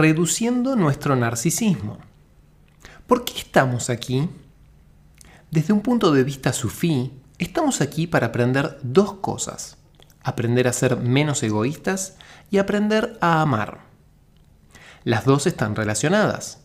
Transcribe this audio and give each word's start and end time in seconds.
reduciendo 0.00 0.76
nuestro 0.76 1.14
narcisismo. 1.14 1.98
¿Por 3.06 3.22
qué 3.22 3.38
estamos 3.38 3.90
aquí? 3.90 4.30
Desde 5.50 5.74
un 5.74 5.82
punto 5.82 6.10
de 6.10 6.24
vista 6.24 6.54
sufí, 6.54 7.12
estamos 7.38 7.82
aquí 7.82 8.06
para 8.06 8.28
aprender 8.28 8.78
dos 8.82 9.14
cosas. 9.14 9.76
Aprender 10.22 10.68
a 10.68 10.72
ser 10.72 10.96
menos 10.96 11.42
egoístas 11.42 12.16
y 12.50 12.56
aprender 12.56 13.18
a 13.20 13.42
amar. 13.42 13.82
Las 15.04 15.26
dos 15.26 15.46
están 15.46 15.76
relacionadas. 15.76 16.62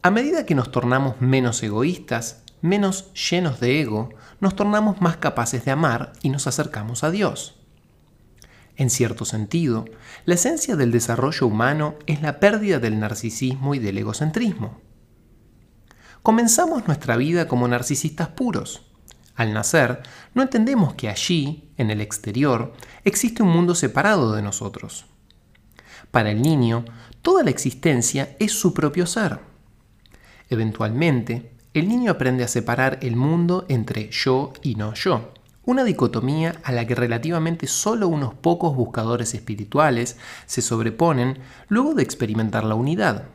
A 0.00 0.10
medida 0.10 0.46
que 0.46 0.54
nos 0.54 0.70
tornamos 0.70 1.20
menos 1.20 1.62
egoístas, 1.62 2.44
menos 2.62 3.12
llenos 3.12 3.60
de 3.60 3.82
ego, 3.82 4.08
nos 4.40 4.56
tornamos 4.56 5.02
más 5.02 5.18
capaces 5.18 5.66
de 5.66 5.70
amar 5.70 6.14
y 6.22 6.30
nos 6.30 6.46
acercamos 6.46 7.04
a 7.04 7.10
Dios. 7.10 7.57
En 8.78 8.90
cierto 8.90 9.24
sentido, 9.24 9.86
la 10.24 10.34
esencia 10.34 10.76
del 10.76 10.92
desarrollo 10.92 11.48
humano 11.48 11.96
es 12.06 12.22
la 12.22 12.38
pérdida 12.38 12.78
del 12.78 13.00
narcisismo 13.00 13.74
y 13.74 13.80
del 13.80 13.98
egocentrismo. 13.98 14.80
Comenzamos 16.22 16.86
nuestra 16.86 17.16
vida 17.16 17.48
como 17.48 17.66
narcisistas 17.66 18.28
puros. 18.28 18.82
Al 19.34 19.52
nacer, 19.52 20.02
no 20.32 20.42
entendemos 20.42 20.94
que 20.94 21.08
allí, 21.08 21.72
en 21.76 21.90
el 21.90 22.00
exterior, 22.00 22.72
existe 23.04 23.42
un 23.42 23.48
mundo 23.48 23.74
separado 23.74 24.32
de 24.32 24.42
nosotros. 24.42 25.06
Para 26.12 26.30
el 26.30 26.40
niño, 26.40 26.84
toda 27.20 27.42
la 27.42 27.50
existencia 27.50 28.36
es 28.38 28.52
su 28.52 28.74
propio 28.74 29.06
ser. 29.06 29.40
Eventualmente, 30.50 31.52
el 31.74 31.88
niño 31.88 32.12
aprende 32.12 32.44
a 32.44 32.48
separar 32.48 33.00
el 33.02 33.16
mundo 33.16 33.66
entre 33.68 34.08
yo 34.10 34.52
y 34.62 34.76
no 34.76 34.94
yo, 34.94 35.32
una 35.68 35.84
dicotomía 35.84 36.54
a 36.64 36.72
la 36.72 36.86
que 36.86 36.94
relativamente 36.94 37.66
solo 37.66 38.08
unos 38.08 38.32
pocos 38.32 38.74
buscadores 38.74 39.34
espirituales 39.34 40.16
se 40.46 40.62
sobreponen 40.62 41.40
luego 41.68 41.92
de 41.92 42.02
experimentar 42.02 42.64
la 42.64 42.74
unidad. 42.74 43.26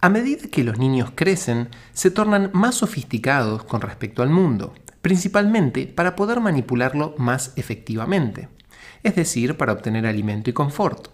A 0.00 0.08
medida 0.08 0.46
que 0.52 0.62
los 0.62 0.78
niños 0.78 1.10
crecen, 1.16 1.70
se 1.94 2.12
tornan 2.12 2.50
más 2.52 2.76
sofisticados 2.76 3.64
con 3.64 3.80
respecto 3.80 4.22
al 4.22 4.30
mundo, 4.30 4.72
principalmente 5.02 5.88
para 5.88 6.14
poder 6.14 6.38
manipularlo 6.38 7.16
más 7.18 7.52
efectivamente, 7.56 8.48
es 9.02 9.16
decir, 9.16 9.56
para 9.56 9.72
obtener 9.72 10.06
alimento 10.06 10.48
y 10.48 10.52
confort. 10.52 11.08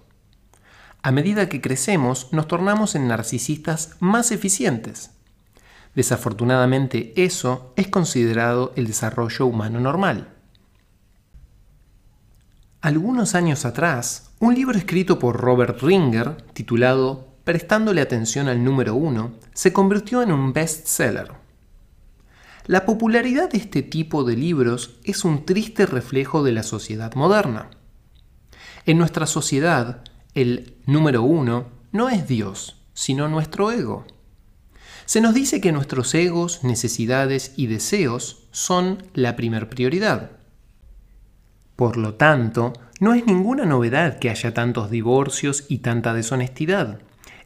A 1.01 1.11
medida 1.11 1.49
que 1.49 1.63
crecemos, 1.63 2.35
nos 2.35 2.49
tornamos 2.49 2.95
en 2.97 3.09
narcisistas 3.09 3.97
más 4.01 4.31
eficientes, 4.31 5.14
Desafortunadamente 5.95 7.13
eso 7.17 7.73
es 7.77 7.89
considerado 7.89 8.73
el 8.77 8.87
desarrollo 8.87 9.47
humano 9.47 9.81
normal. 9.81 10.29
Algunos 12.81 13.35
años 13.35 13.65
atrás, 13.65 14.31
un 14.41 14.55
libro 14.55 14.77
escrito 14.77 15.19
por 15.19 15.41
Robert 15.41 15.81
Ringer, 15.81 16.43
titulado 16.53 17.29
Prestándole 17.45 18.01
atención 18.01 18.49
al 18.49 18.65
número 18.65 18.95
uno, 18.95 19.35
se 19.53 19.73
convirtió 19.73 20.23
en 20.23 20.33
un 20.33 20.53
bestseller. 20.53 21.33
La 22.67 22.87
popularidad 22.87 23.51
de 23.51 23.59
este 23.59 23.83
tipo 23.83 24.25
de 24.25 24.37
libros 24.37 24.97
es 25.05 25.25
un 25.25 25.45
triste 25.45 25.87
reflejo 25.87 26.43
de 26.43 26.53
la 26.53 26.63
sociedad 26.63 27.15
moderna. 27.15 27.71
En 28.87 28.99
nuestra 28.99 29.27
sociedad, 29.27 30.03
el 30.35 30.77
número 30.87 31.23
uno 31.23 31.67
no 31.93 32.09
es 32.09 32.27
Dios, 32.27 32.83
sino 32.95 33.29
nuestro 33.29 33.71
ego. 33.71 34.07
Se 35.07 35.21
nos 35.21 35.35
dice 35.35 35.61
que 35.61 35.73
nuestros 35.73 36.15
egos, 36.15 36.65
necesidades 36.65 37.53
y 37.57 37.67
deseos 37.67 38.47
son 38.51 39.03
la 39.13 39.37
primer 39.37 39.69
prioridad. 39.69 40.31
Por 41.77 41.97
lo 41.97 42.15
tanto, 42.15 42.73
no 43.01 43.15
es 43.15 43.27
ninguna 43.27 43.67
novedad 43.67 44.19
que 44.19 44.31
haya 44.31 44.55
tantos 44.55 44.91
divorcios 44.91 45.65
y 45.69 45.79
tanta 45.79 46.15
deshonestidad, 46.15 47.01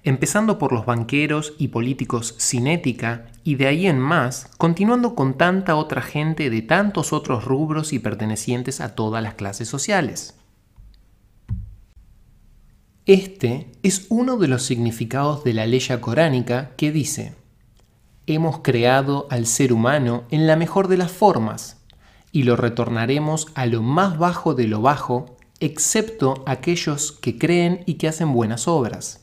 empezando 0.04 0.58
por 0.58 0.72
los 0.72 0.86
banqueros 0.86 1.54
y 1.58 1.68
políticos 1.68 2.34
sin 2.38 2.66
ética 2.66 3.26
y 3.42 3.56
de 3.56 3.66
ahí 3.66 3.86
en 3.86 3.98
más, 3.98 4.50
continuando 4.58 5.14
con 5.14 5.36
tanta 5.36 5.74
otra 5.74 6.02
gente 6.02 6.50
de 6.50 6.62
tantos 6.62 7.12
otros 7.12 7.44
rubros 7.44 7.92
y 7.92 7.98
pertenecientes 7.98 8.80
a 8.80 8.94
todas 8.94 9.22
las 9.22 9.34
clases 9.34 9.68
sociales. 9.68 10.34
Este 13.06 13.72
es 13.82 14.04
uno 14.10 14.36
de 14.36 14.48
los 14.48 14.64
significados 14.64 15.42
de 15.42 15.54
la 15.54 15.66
ley 15.66 15.80
coránica 15.98 16.72
que 16.76 16.92
dice, 16.92 17.37
hemos 18.34 18.60
creado 18.60 19.26
al 19.30 19.46
ser 19.46 19.72
humano 19.72 20.24
en 20.30 20.46
la 20.46 20.56
mejor 20.56 20.88
de 20.88 20.96
las 20.96 21.12
formas 21.12 21.78
y 22.32 22.42
lo 22.42 22.56
retornaremos 22.56 23.48
a 23.54 23.66
lo 23.66 23.82
más 23.82 24.18
bajo 24.18 24.54
de 24.54 24.66
lo 24.66 24.80
bajo, 24.80 25.36
excepto 25.60 26.42
aquellos 26.46 27.12
que 27.12 27.38
creen 27.38 27.82
y 27.86 27.94
que 27.94 28.08
hacen 28.08 28.32
buenas 28.32 28.68
obras. 28.68 29.22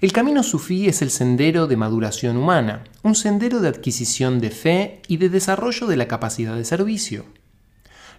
El 0.00 0.12
camino 0.12 0.42
sufí 0.42 0.88
es 0.88 1.02
el 1.02 1.10
sendero 1.10 1.66
de 1.66 1.76
maduración 1.76 2.38
humana, 2.38 2.84
un 3.02 3.14
sendero 3.14 3.60
de 3.60 3.68
adquisición 3.68 4.40
de 4.40 4.50
fe 4.50 5.02
y 5.08 5.18
de 5.18 5.28
desarrollo 5.28 5.86
de 5.86 5.96
la 5.98 6.08
capacidad 6.08 6.56
de 6.56 6.64
servicio. 6.64 7.26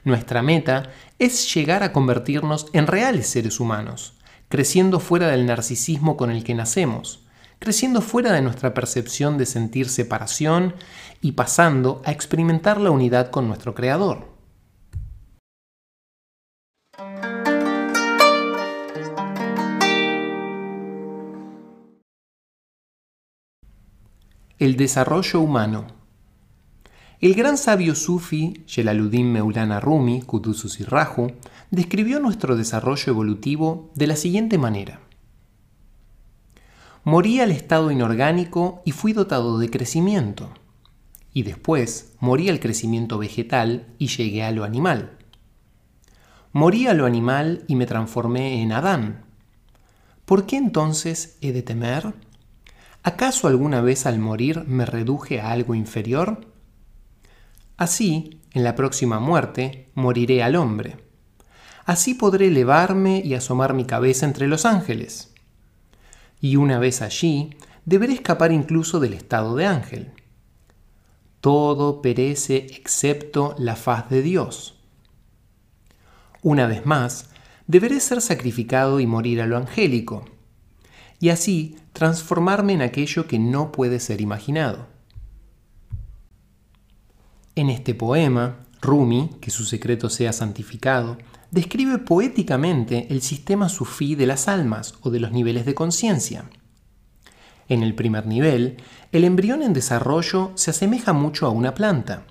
Nuestra 0.04 0.44
meta 0.44 0.92
es 1.18 1.52
llegar 1.54 1.82
a 1.82 1.92
convertirnos 1.92 2.68
en 2.74 2.86
reales 2.86 3.28
seres 3.28 3.60
humanos, 3.60 4.14
creciendo 4.48 5.00
fuera 5.00 5.28
del 5.30 5.48
narcisismo 5.48 6.18
con 6.18 6.30
el 6.30 6.44
que 6.44 6.54
nacemos, 6.54 7.21
creciendo 7.62 8.02
fuera 8.02 8.34
de 8.34 8.42
nuestra 8.42 8.74
percepción 8.74 9.38
de 9.38 9.46
sentir 9.46 9.88
separación 9.88 10.74
y 11.22 11.34
pasando 11.34 12.02
a 12.06 12.12
experimentar 12.12 12.82
la 12.82 12.90
unidad 12.90 13.30
con 13.30 13.48
nuestro 13.48 13.76
Creador. 13.76 14.26
El 24.58 24.76
desarrollo 24.76 25.40
humano. 25.40 25.86
El 27.20 27.36
gran 27.36 27.60
sabio 27.60 27.94
sufi 27.94 28.66
Jalaluddin 28.68 29.32
Meulana 29.32 29.80
Rumi, 29.80 30.24
Kutusus 30.24 30.80
Raju, 30.90 31.34
describió 31.70 32.20
nuestro 32.20 32.56
desarrollo 32.56 33.12
evolutivo 33.12 33.92
de 33.94 34.08
la 34.08 34.16
siguiente 34.16 34.58
manera. 34.58 35.11
Morí 37.04 37.40
al 37.40 37.50
estado 37.50 37.90
inorgánico 37.90 38.84
y 38.86 38.92
fui 38.92 39.12
dotado 39.14 39.58
de 39.58 39.72
crecimiento. 39.72 40.52
Y 41.34 41.42
después 41.42 42.14
morí 42.20 42.48
al 42.48 42.60
crecimiento 42.60 43.18
vegetal 43.18 43.88
y 43.98 44.08
llegué 44.08 44.44
a 44.44 44.52
lo 44.52 44.64
animal. 44.64 45.18
Morí 46.54 46.86
a 46.86 46.94
lo 46.94 47.08
animal 47.08 47.64
y 47.68 47.76
me 47.76 47.88
transformé 47.88 48.62
en 48.62 48.72
Adán. 48.72 49.26
¿Por 50.26 50.46
qué 50.46 50.58
entonces 50.58 51.40
he 51.42 51.52
de 51.54 51.64
temer? 51.64 52.14
¿Acaso 53.02 53.48
alguna 53.48 53.82
vez 53.82 54.06
al 54.06 54.20
morir 54.20 54.64
me 54.68 54.86
reduje 54.86 55.42
a 55.42 55.52
algo 55.52 55.74
inferior? 55.74 56.46
Así, 57.78 58.42
en 58.52 58.64
la 58.64 58.76
próxima 58.76 59.20
muerte, 59.20 59.90
moriré 59.96 60.44
al 60.44 60.56
hombre. 60.56 60.98
Así 61.84 62.14
podré 62.14 62.50
elevarme 62.50 63.24
y 63.26 63.34
asomar 63.34 63.74
mi 63.74 63.86
cabeza 63.86 64.28
entre 64.28 64.48
los 64.48 64.68
ángeles 64.68 65.31
y 66.42 66.56
una 66.56 66.80
vez 66.80 67.02
allí, 67.02 67.52
deberé 67.86 68.14
escapar 68.14 68.52
incluso 68.52 69.00
del 69.00 69.14
estado 69.14 69.56
de 69.56 69.68
ángel. 69.68 70.12
Todo 71.40 72.02
perece 72.02 72.58
excepto 72.58 73.56
la 73.58 73.76
faz 73.76 74.10
de 74.10 74.22
Dios. 74.22 74.80
Una 76.42 76.66
vez 76.66 76.86
más, 76.86 77.30
deberé 77.68 78.00
ser 78.00 78.22
sacrificado 78.22 79.00
y 79.00 79.06
morir 79.06 79.42
a 79.42 79.46
lo 79.46 79.56
angélico, 79.58 80.26
y 81.20 81.30
así 81.30 81.78
transformarme 81.94 82.74
en 82.74 82.82
aquello 82.82 83.28
que 83.28 83.38
no 83.38 83.72
puede 83.72 84.00
ser 84.00 84.22
imaginado. 84.22 84.88
En 87.56 87.70
este 87.70 87.94
poema, 87.94 88.66
Rumi, 88.82 89.30
que 89.40 89.52
su 89.52 89.66
secreto 89.66 90.10
sea 90.10 90.34
santificado, 90.34 91.18
describe 91.52 92.00
poéticamente 92.00 93.08
el 93.10 93.22
sistema 93.22 93.70
sufí 93.70 94.16
de 94.16 94.26
las 94.26 94.48
almas 94.48 94.96
o 95.02 95.10
de 95.12 95.20
los 95.20 95.32
niveles 95.32 95.66
de 95.66 95.76
conciencia. 95.76 96.50
En 97.68 97.84
el 97.84 97.94
primer 97.94 98.26
nivel, 98.26 98.78
el 99.12 99.24
embrión 99.24 99.62
en 99.62 99.74
desarrollo 99.74 100.52
se 100.56 100.72
asemeja 100.72 101.14
mucho 101.14 101.46
a 101.46 101.50
una 101.50 101.74
planta. 101.74 102.26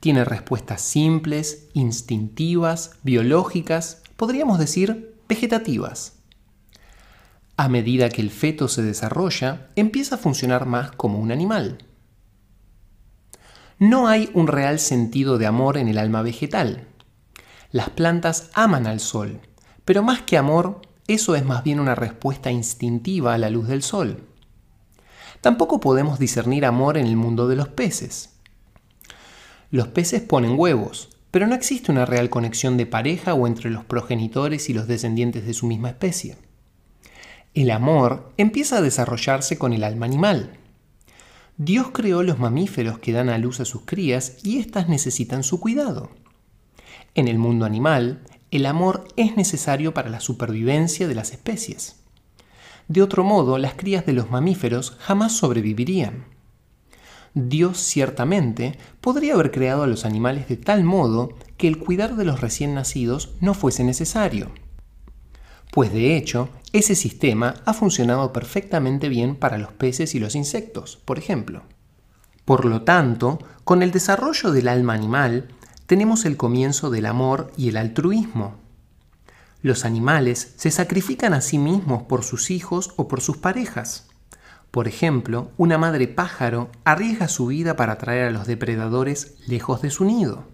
Tiene 0.00 0.24
respuestas 0.24 0.80
simples, 0.82 1.68
instintivas, 1.74 2.92
biológicas, 3.02 4.02
podríamos 4.16 4.58
decir 4.58 5.14
vegetativas. 5.28 6.14
A 7.56 7.68
medida 7.68 8.08
que 8.08 8.22
el 8.22 8.30
feto 8.30 8.68
se 8.68 8.82
desarrolla, 8.82 9.68
empieza 9.74 10.14
a 10.14 10.18
funcionar 10.18 10.66
más 10.66 10.92
como 10.92 11.18
un 11.18 11.32
animal. 11.32 11.78
No 13.78 14.08
hay 14.08 14.30
un 14.34 14.46
real 14.46 14.78
sentido 14.78 15.38
de 15.38 15.46
amor 15.46 15.76
en 15.76 15.88
el 15.88 15.98
alma 15.98 16.22
vegetal, 16.22 16.87
las 17.70 17.90
plantas 17.90 18.50
aman 18.54 18.86
al 18.86 18.98
sol, 18.98 19.40
pero 19.84 20.02
más 20.02 20.22
que 20.22 20.38
amor, 20.38 20.80
eso 21.06 21.34
es 21.36 21.44
más 21.44 21.64
bien 21.64 21.80
una 21.80 21.94
respuesta 21.94 22.50
instintiva 22.50 23.34
a 23.34 23.38
la 23.38 23.50
luz 23.50 23.68
del 23.68 23.82
sol. 23.82 24.26
Tampoco 25.40 25.78
podemos 25.78 26.18
discernir 26.18 26.64
amor 26.64 26.98
en 26.98 27.06
el 27.06 27.16
mundo 27.16 27.46
de 27.46 27.56
los 27.56 27.68
peces. 27.68 28.38
Los 29.70 29.88
peces 29.88 30.22
ponen 30.22 30.58
huevos, 30.58 31.10
pero 31.30 31.46
no 31.46 31.54
existe 31.54 31.92
una 31.92 32.06
real 32.06 32.30
conexión 32.30 32.76
de 32.76 32.86
pareja 32.86 33.34
o 33.34 33.46
entre 33.46 33.70
los 33.70 33.84
progenitores 33.84 34.70
y 34.70 34.74
los 34.74 34.88
descendientes 34.88 35.46
de 35.46 35.54
su 35.54 35.66
misma 35.66 35.90
especie. 35.90 36.36
El 37.54 37.70
amor 37.70 38.32
empieza 38.36 38.78
a 38.78 38.82
desarrollarse 38.82 39.58
con 39.58 39.72
el 39.72 39.84
alma 39.84 40.06
animal. 40.06 40.58
Dios 41.58 41.90
creó 41.92 42.22
los 42.22 42.38
mamíferos 42.38 42.98
que 42.98 43.12
dan 43.12 43.28
a 43.28 43.36
luz 43.36 43.60
a 43.60 43.64
sus 43.64 43.82
crías 43.84 44.38
y 44.42 44.58
éstas 44.58 44.88
necesitan 44.88 45.42
su 45.42 45.60
cuidado. 45.60 46.10
En 47.18 47.26
el 47.26 47.36
mundo 47.36 47.66
animal, 47.66 48.20
el 48.52 48.64
amor 48.64 49.08
es 49.16 49.36
necesario 49.36 49.92
para 49.92 50.08
la 50.08 50.20
supervivencia 50.20 51.08
de 51.08 51.16
las 51.16 51.32
especies. 51.32 51.96
De 52.86 53.02
otro 53.02 53.24
modo, 53.24 53.58
las 53.58 53.74
crías 53.74 54.06
de 54.06 54.12
los 54.12 54.30
mamíferos 54.30 54.96
jamás 55.00 55.32
sobrevivirían. 55.32 56.26
Dios 57.34 57.78
ciertamente 57.78 58.78
podría 59.00 59.34
haber 59.34 59.50
creado 59.50 59.82
a 59.82 59.88
los 59.88 60.04
animales 60.04 60.46
de 60.46 60.58
tal 60.58 60.84
modo 60.84 61.30
que 61.56 61.66
el 61.66 61.78
cuidar 61.78 62.14
de 62.14 62.24
los 62.24 62.40
recién 62.40 62.74
nacidos 62.74 63.34
no 63.40 63.52
fuese 63.52 63.82
necesario. 63.82 64.52
Pues 65.72 65.92
de 65.92 66.16
hecho, 66.16 66.50
ese 66.72 66.94
sistema 66.94 67.54
ha 67.64 67.74
funcionado 67.74 68.32
perfectamente 68.32 69.08
bien 69.08 69.34
para 69.34 69.58
los 69.58 69.72
peces 69.72 70.14
y 70.14 70.20
los 70.20 70.36
insectos, 70.36 71.00
por 71.04 71.18
ejemplo. 71.18 71.64
Por 72.44 72.64
lo 72.64 72.82
tanto, 72.82 73.40
con 73.64 73.82
el 73.82 73.90
desarrollo 73.90 74.52
del 74.52 74.68
alma 74.68 74.94
animal, 74.94 75.48
tenemos 75.88 76.26
el 76.26 76.36
comienzo 76.36 76.90
del 76.90 77.06
amor 77.06 77.50
y 77.56 77.70
el 77.70 77.78
altruismo. 77.78 78.56
Los 79.62 79.86
animales 79.86 80.52
se 80.58 80.70
sacrifican 80.70 81.32
a 81.32 81.40
sí 81.40 81.56
mismos 81.56 82.02
por 82.02 82.24
sus 82.24 82.50
hijos 82.50 82.92
o 82.96 83.08
por 83.08 83.22
sus 83.22 83.38
parejas. 83.38 84.06
Por 84.70 84.86
ejemplo, 84.86 85.50
una 85.56 85.78
madre 85.78 86.06
pájaro 86.06 86.70
arriesga 86.84 87.26
su 87.26 87.46
vida 87.46 87.74
para 87.74 87.96
traer 87.96 88.28
a 88.28 88.30
los 88.30 88.46
depredadores 88.46 89.36
lejos 89.46 89.80
de 89.80 89.88
su 89.88 90.04
nido. 90.04 90.44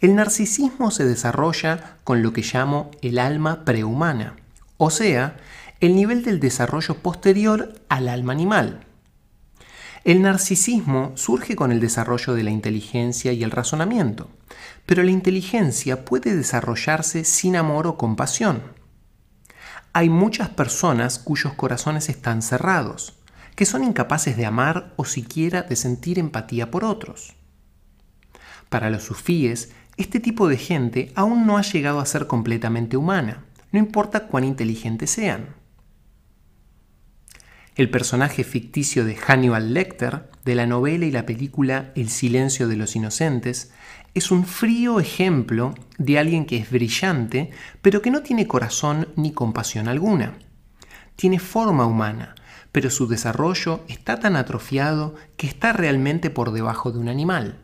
El 0.00 0.14
narcisismo 0.14 0.90
se 0.90 1.04
desarrolla 1.04 1.98
con 2.04 2.22
lo 2.22 2.32
que 2.32 2.40
llamo 2.40 2.90
el 3.02 3.18
alma 3.18 3.66
prehumana, 3.66 4.36
o 4.78 4.88
sea, 4.88 5.36
el 5.80 5.94
nivel 5.94 6.24
del 6.24 6.40
desarrollo 6.40 6.94
posterior 6.94 7.74
al 7.90 8.08
alma 8.08 8.32
animal. 8.32 8.87
El 10.04 10.22
narcisismo 10.22 11.12
surge 11.16 11.56
con 11.56 11.72
el 11.72 11.80
desarrollo 11.80 12.34
de 12.34 12.42
la 12.42 12.50
inteligencia 12.50 13.32
y 13.32 13.42
el 13.42 13.50
razonamiento, 13.50 14.30
pero 14.86 15.02
la 15.02 15.10
inteligencia 15.10 16.04
puede 16.04 16.36
desarrollarse 16.36 17.24
sin 17.24 17.56
amor 17.56 17.86
o 17.86 17.96
compasión. 17.96 18.62
Hay 19.92 20.08
muchas 20.08 20.50
personas 20.50 21.18
cuyos 21.18 21.54
corazones 21.54 22.08
están 22.08 22.42
cerrados, 22.42 23.18
que 23.56 23.66
son 23.66 23.82
incapaces 23.82 24.36
de 24.36 24.46
amar 24.46 24.92
o 24.96 25.04
siquiera 25.04 25.62
de 25.62 25.74
sentir 25.74 26.18
empatía 26.18 26.70
por 26.70 26.84
otros. 26.84 27.34
Para 28.68 28.90
los 28.90 29.02
sufíes, 29.02 29.72
este 29.96 30.20
tipo 30.20 30.46
de 30.46 30.56
gente 30.56 31.10
aún 31.16 31.46
no 31.46 31.58
ha 31.58 31.62
llegado 31.62 31.98
a 31.98 32.06
ser 32.06 32.28
completamente 32.28 32.96
humana, 32.96 33.44
no 33.72 33.78
importa 33.80 34.28
cuán 34.28 34.44
inteligentes 34.44 35.10
sean. 35.10 35.56
El 37.78 37.90
personaje 37.90 38.42
ficticio 38.42 39.04
de 39.04 39.14
Hannibal 39.14 39.72
Lecter, 39.72 40.28
de 40.44 40.56
la 40.56 40.66
novela 40.66 41.06
y 41.06 41.12
la 41.12 41.24
película 41.26 41.92
El 41.94 42.08
silencio 42.08 42.66
de 42.66 42.74
los 42.74 42.96
inocentes, 42.96 43.70
es 44.14 44.32
un 44.32 44.46
frío 44.46 44.98
ejemplo 44.98 45.76
de 45.96 46.18
alguien 46.18 46.44
que 46.44 46.56
es 46.56 46.72
brillante, 46.72 47.52
pero 47.80 48.02
que 48.02 48.10
no 48.10 48.22
tiene 48.22 48.48
corazón 48.48 49.06
ni 49.14 49.30
compasión 49.30 49.86
alguna. 49.86 50.38
Tiene 51.14 51.38
forma 51.38 51.86
humana, 51.86 52.34
pero 52.72 52.90
su 52.90 53.06
desarrollo 53.06 53.84
está 53.86 54.18
tan 54.18 54.34
atrofiado 54.34 55.14
que 55.36 55.46
está 55.46 55.72
realmente 55.72 56.30
por 56.30 56.50
debajo 56.50 56.90
de 56.90 56.98
un 56.98 57.08
animal. 57.08 57.60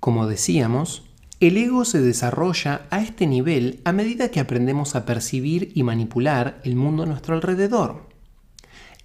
Como 0.00 0.26
decíamos, 0.26 1.08
el 1.42 1.56
ego 1.56 1.84
se 1.84 2.00
desarrolla 2.00 2.86
a 2.90 3.02
este 3.02 3.26
nivel 3.26 3.80
a 3.84 3.90
medida 3.90 4.30
que 4.30 4.38
aprendemos 4.38 4.94
a 4.94 5.04
percibir 5.04 5.72
y 5.74 5.82
manipular 5.82 6.60
el 6.62 6.76
mundo 6.76 7.02
a 7.02 7.06
nuestro 7.06 7.34
alrededor. 7.34 8.08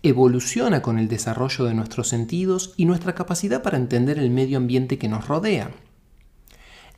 Evoluciona 0.04 0.84
con 0.84 1.00
el 1.00 1.07
desarrollo 1.07 1.66
de 1.66 1.74
nuestros 1.74 2.10
sentidos 2.10 2.75
y 2.78 2.86
nuestra 2.86 3.16
capacidad 3.16 3.63
para 3.63 3.80
entender 3.80 4.19
el 4.19 4.30
medio 4.30 4.57
ambiente 4.57 5.00
que 5.00 5.10
nos 5.10 5.28
rodea. 5.28 5.72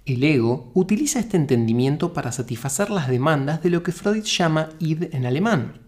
El 0.06 0.25
ego 0.25 0.71
utiliza 0.74 1.21
este 1.21 1.38
entendimiento 1.38 2.12
para 2.12 2.33
satisfacer 2.33 2.89
las 2.89 3.07
demandas 3.07 3.63
de 3.63 3.69
lo 3.69 3.81
que 3.81 3.94
Freud 3.94 4.24
llama 4.25 4.68
id 4.80 5.03
en 5.13 5.25
alemán, 5.25 5.80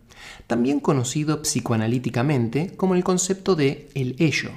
también 0.47 0.79
conocido 0.79 1.41
psicoanalíticamente 1.41 2.73
como 2.77 2.95
el 2.95 3.03
concepto 3.03 3.57
de 3.57 3.89
el 3.95 4.15
ello, 4.19 4.51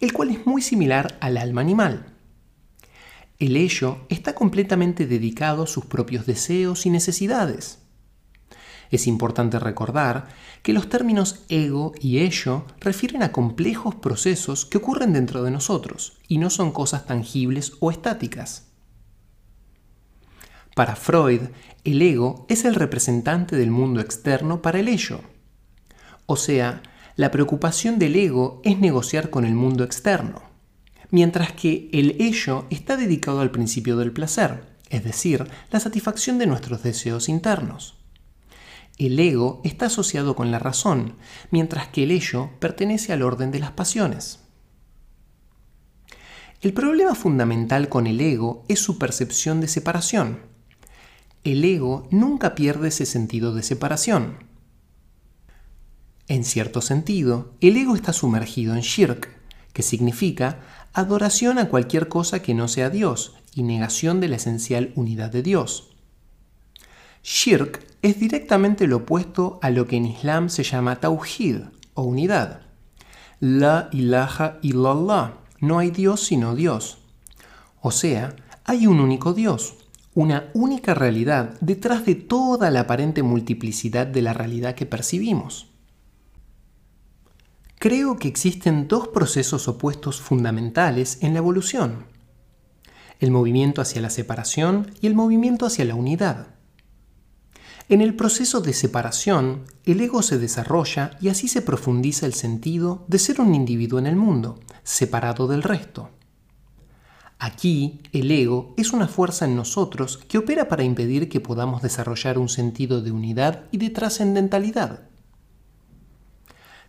el 0.00 0.12
cual 0.12 0.30
es 0.30 0.46
muy 0.46 0.62
similar 0.62 1.18
al 1.20 1.36
alma 1.36 1.62
animal. 1.62 2.09
El 3.40 3.56
ello 3.56 4.00
está 4.10 4.34
completamente 4.34 5.06
dedicado 5.06 5.62
a 5.62 5.66
sus 5.66 5.86
propios 5.86 6.26
deseos 6.26 6.84
y 6.84 6.90
necesidades. 6.90 7.78
Es 8.90 9.06
importante 9.06 9.58
recordar 9.58 10.28
que 10.62 10.74
los 10.74 10.90
términos 10.90 11.46
ego 11.48 11.92
y 11.98 12.18
ello 12.18 12.66
refieren 12.80 13.22
a 13.22 13.32
complejos 13.32 13.94
procesos 13.94 14.66
que 14.66 14.76
ocurren 14.76 15.14
dentro 15.14 15.42
de 15.42 15.50
nosotros 15.50 16.18
y 16.28 16.36
no 16.36 16.50
son 16.50 16.70
cosas 16.70 17.06
tangibles 17.06 17.72
o 17.80 17.90
estáticas. 17.90 18.66
Para 20.76 20.94
Freud, 20.94 21.40
el 21.84 22.02
ego 22.02 22.44
es 22.50 22.66
el 22.66 22.74
representante 22.74 23.56
del 23.56 23.70
mundo 23.70 24.02
externo 24.02 24.60
para 24.60 24.80
el 24.80 24.88
ello. 24.88 25.22
O 26.26 26.36
sea, 26.36 26.82
la 27.16 27.30
preocupación 27.30 27.98
del 27.98 28.16
ego 28.16 28.60
es 28.64 28.78
negociar 28.78 29.30
con 29.30 29.46
el 29.46 29.54
mundo 29.54 29.82
externo 29.82 30.49
mientras 31.10 31.52
que 31.52 31.88
el 31.92 32.16
ello 32.20 32.66
está 32.70 32.96
dedicado 32.96 33.40
al 33.40 33.50
principio 33.50 33.96
del 33.96 34.12
placer, 34.12 34.64
es 34.88 35.04
decir, 35.04 35.48
la 35.70 35.80
satisfacción 35.80 36.38
de 36.38 36.46
nuestros 36.46 36.82
deseos 36.82 37.28
internos. 37.28 37.96
El 38.98 39.18
ego 39.18 39.62
está 39.64 39.86
asociado 39.86 40.36
con 40.36 40.50
la 40.50 40.58
razón, 40.58 41.16
mientras 41.50 41.88
que 41.88 42.02
el 42.02 42.10
ello 42.10 42.50
pertenece 42.58 43.12
al 43.12 43.22
orden 43.22 43.50
de 43.50 43.58
las 43.58 43.70
pasiones. 43.70 44.40
El 46.60 46.74
problema 46.74 47.14
fundamental 47.14 47.88
con 47.88 48.06
el 48.06 48.20
ego 48.20 48.66
es 48.68 48.80
su 48.80 48.98
percepción 48.98 49.62
de 49.62 49.68
separación. 49.68 50.40
El 51.44 51.64
ego 51.64 52.06
nunca 52.10 52.54
pierde 52.54 52.88
ese 52.88 53.06
sentido 53.06 53.54
de 53.54 53.62
separación. 53.62 54.44
En 56.28 56.44
cierto 56.44 56.82
sentido, 56.82 57.54
el 57.62 57.78
ego 57.78 57.96
está 57.96 58.12
sumergido 58.12 58.74
en 58.74 58.82
shirk, 58.82 59.39
que 59.72 59.82
significa 59.82 60.60
adoración 60.92 61.58
a 61.58 61.68
cualquier 61.68 62.08
cosa 62.08 62.42
que 62.42 62.54
no 62.54 62.68
sea 62.68 62.90
Dios 62.90 63.34
y 63.54 63.62
negación 63.62 64.20
de 64.20 64.28
la 64.28 64.36
esencial 64.36 64.92
unidad 64.94 65.30
de 65.30 65.42
Dios. 65.42 65.90
Shirk 67.22 67.86
es 68.02 68.18
directamente 68.18 68.86
lo 68.86 68.98
opuesto 68.98 69.58
a 69.62 69.70
lo 69.70 69.86
que 69.86 69.96
en 69.96 70.06
Islam 70.06 70.48
se 70.48 70.62
llama 70.62 70.96
tawhid 70.96 71.56
o 71.94 72.02
unidad. 72.02 72.62
La 73.40 73.88
ilaha 73.92 74.58
illallah, 74.62 75.34
no 75.60 75.78
hay 75.78 75.90
Dios 75.90 76.20
sino 76.20 76.54
Dios. 76.54 76.98
O 77.80 77.90
sea, 77.90 78.34
hay 78.64 78.86
un 78.86 79.00
único 79.00 79.34
Dios, 79.34 79.74
una 80.14 80.50
única 80.54 80.94
realidad 80.94 81.54
detrás 81.60 82.04
de 82.04 82.14
toda 82.14 82.70
la 82.70 82.80
aparente 82.80 83.22
multiplicidad 83.22 84.06
de 84.06 84.22
la 84.22 84.32
realidad 84.32 84.74
que 84.74 84.86
percibimos. 84.86 85.69
Creo 87.80 88.18
que 88.18 88.28
existen 88.28 88.88
dos 88.88 89.08
procesos 89.08 89.66
opuestos 89.66 90.20
fundamentales 90.20 91.16
en 91.22 91.32
la 91.32 91.38
evolución. 91.38 92.04
El 93.20 93.30
movimiento 93.30 93.80
hacia 93.80 94.02
la 94.02 94.10
separación 94.10 94.90
y 95.00 95.06
el 95.06 95.14
movimiento 95.14 95.64
hacia 95.64 95.86
la 95.86 95.94
unidad. 95.94 96.48
En 97.88 98.02
el 98.02 98.14
proceso 98.16 98.60
de 98.60 98.74
separación, 98.74 99.64
el 99.86 100.02
ego 100.02 100.20
se 100.20 100.36
desarrolla 100.36 101.16
y 101.22 101.30
así 101.30 101.48
se 101.48 101.62
profundiza 101.62 102.26
el 102.26 102.34
sentido 102.34 103.06
de 103.08 103.18
ser 103.18 103.40
un 103.40 103.54
individuo 103.54 103.98
en 103.98 104.08
el 104.08 104.16
mundo, 104.16 104.60
separado 104.82 105.48
del 105.48 105.62
resto. 105.62 106.10
Aquí, 107.38 108.02
el 108.12 108.30
ego 108.30 108.74
es 108.76 108.92
una 108.92 109.08
fuerza 109.08 109.46
en 109.46 109.56
nosotros 109.56 110.18
que 110.28 110.36
opera 110.36 110.68
para 110.68 110.84
impedir 110.84 111.30
que 111.30 111.40
podamos 111.40 111.80
desarrollar 111.80 112.36
un 112.36 112.50
sentido 112.50 113.00
de 113.00 113.10
unidad 113.10 113.64
y 113.70 113.78
de 113.78 113.88
trascendentalidad 113.88 115.09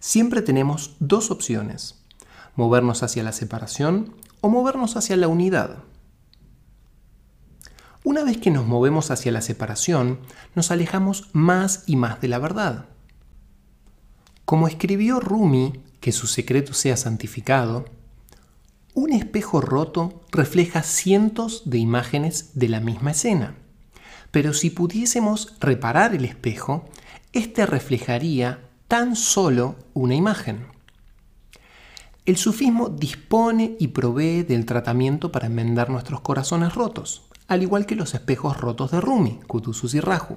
siempre 0.01 0.41
tenemos 0.41 0.97
dos 0.99 1.31
opciones, 1.31 2.03
movernos 2.55 3.03
hacia 3.03 3.23
la 3.23 3.31
separación 3.31 4.15
o 4.41 4.49
movernos 4.49 4.97
hacia 4.97 5.15
la 5.15 5.29
unidad. 5.29 5.83
Una 8.03 8.23
vez 8.23 8.37
que 8.37 8.49
nos 8.49 8.65
movemos 8.65 9.11
hacia 9.11 9.31
la 9.31 9.41
separación, 9.41 10.19
nos 10.55 10.71
alejamos 10.71 11.29
más 11.33 11.83
y 11.85 11.95
más 11.95 12.19
de 12.19 12.27
la 12.27 12.39
verdad. 12.39 12.85
Como 14.43 14.67
escribió 14.67 15.19
Rumi, 15.19 15.83
que 16.01 16.11
su 16.11 16.25
secreto 16.25 16.73
sea 16.73 16.97
santificado, 16.97 17.85
un 18.95 19.13
espejo 19.13 19.61
roto 19.61 20.23
refleja 20.31 20.81
cientos 20.81 21.69
de 21.69 21.77
imágenes 21.77 22.49
de 22.55 22.69
la 22.69 22.79
misma 22.79 23.11
escena. 23.11 23.55
Pero 24.31 24.53
si 24.53 24.71
pudiésemos 24.71 25.53
reparar 25.59 26.15
el 26.15 26.25
espejo, 26.25 26.89
éste 27.33 27.67
reflejaría 27.67 28.70
tan 28.91 29.15
solo 29.15 29.77
una 29.93 30.15
imagen. 30.15 30.67
el 32.25 32.35
sufismo 32.35 32.89
dispone 32.89 33.77
y 33.79 33.87
provee 33.87 34.43
del 34.43 34.65
tratamiento 34.65 35.31
para 35.31 35.47
enmendar 35.47 35.89
nuestros 35.89 36.19
corazones 36.19 36.75
rotos, 36.75 37.21
al 37.47 37.63
igual 37.63 37.85
que 37.85 37.95
los 37.95 38.13
espejos 38.15 38.57
rotos 38.57 38.91
de 38.91 38.99
Rumi, 38.99 39.39
Kutusus 39.47 39.93
y 39.93 40.01
Raju. 40.01 40.35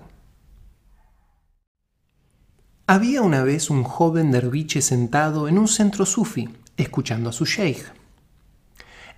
Había 2.87 3.23
una 3.23 3.43
vez 3.43 3.71
un 3.71 3.83
joven 3.83 4.31
derviche 4.31 4.83
sentado 4.83 5.49
en 5.49 5.59
un 5.59 5.67
centro 5.67 6.07
sufi, 6.07 6.49
escuchando 6.77 7.31
a 7.31 7.33
su 7.33 7.47
sheikh. 7.47 7.93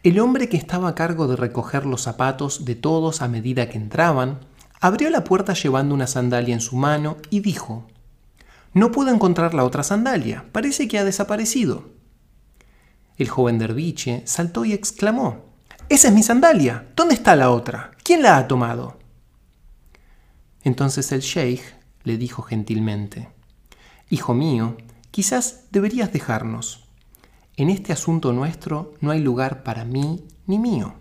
El 0.03 0.19
hombre 0.19 0.49
que 0.49 0.57
estaba 0.57 0.89
a 0.89 0.95
cargo 0.95 1.29
de 1.29 1.37
recoger 1.37 1.85
los 1.85 2.01
zapatos 2.01 2.65
de 2.65 2.75
todos 2.75 3.21
a 3.21 3.29
medida 3.29 3.69
que 3.69 3.77
entraban, 3.77 4.41
abrió 4.81 5.11
la 5.11 5.25
puerta 5.25 5.53
llevando 5.53 5.95
una 5.95 6.07
sandalia 6.07 6.55
en 6.55 6.63
su 6.63 6.77
mano 6.77 7.19
y 7.29 7.41
dijo, 7.41 7.87
No 8.77 8.93
puedo 8.93 9.11
encontrar 9.11 9.55
la 9.55 9.65
otra 9.65 9.83
sandalia, 9.83 10.45
parece 10.53 10.87
que 10.87 10.99
ha 10.99 11.05
desaparecido. 11.05 11.89
El 13.17 13.27
joven 13.27 13.59
derviche 13.59 14.21
saltó 14.27 14.67
y 14.67 14.75
exclamó, 14.75 15.47
Esa 15.89 16.09
es 16.09 16.15
mi 16.15 16.23
sandalia, 16.23 16.87
¿dónde 16.95 17.15
está 17.15 17.37
la 17.37 17.51
otra? 17.51 17.93
¿Quién 18.05 18.21
la 18.21 18.37
ha 18.37 18.47
tomado? 18.47 18.99
Entonces 20.63 21.11
el 21.13 21.21
sheikh 21.21 21.63
le 22.05 22.19
dijo 22.19 22.43
gentilmente, 22.43 23.31
Hijo 24.11 24.35
mío, 24.35 24.77
quizás 25.11 25.69
deberías 25.71 26.13
dejarnos. 26.13 26.87
En 27.57 27.71
este 27.71 27.95
asunto 27.95 28.35
nuestro 28.35 28.93
no 29.01 29.11
hay 29.11 29.21
lugar 29.21 29.63
para 29.63 29.87
mí 29.87 30.27
ni 30.47 30.59
mío. 30.59 30.97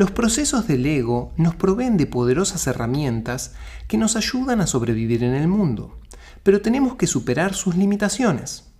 Los 0.00 0.12
procesos 0.12 0.66
del 0.66 0.86
ego 0.86 1.34
nos 1.36 1.56
proveen 1.56 1.98
de 1.98 2.06
poderosas 2.06 2.66
herramientas 2.66 3.52
que 3.86 3.98
nos 3.98 4.16
ayudan 4.16 4.62
a 4.62 4.66
sobrevivir 4.66 5.22
en 5.22 5.34
el 5.34 5.46
mundo, 5.46 6.00
pero 6.42 6.62
tenemos 6.62 6.94
que 6.94 7.06
superar 7.06 7.52
sus 7.52 7.76
limitaciones. 7.76 8.72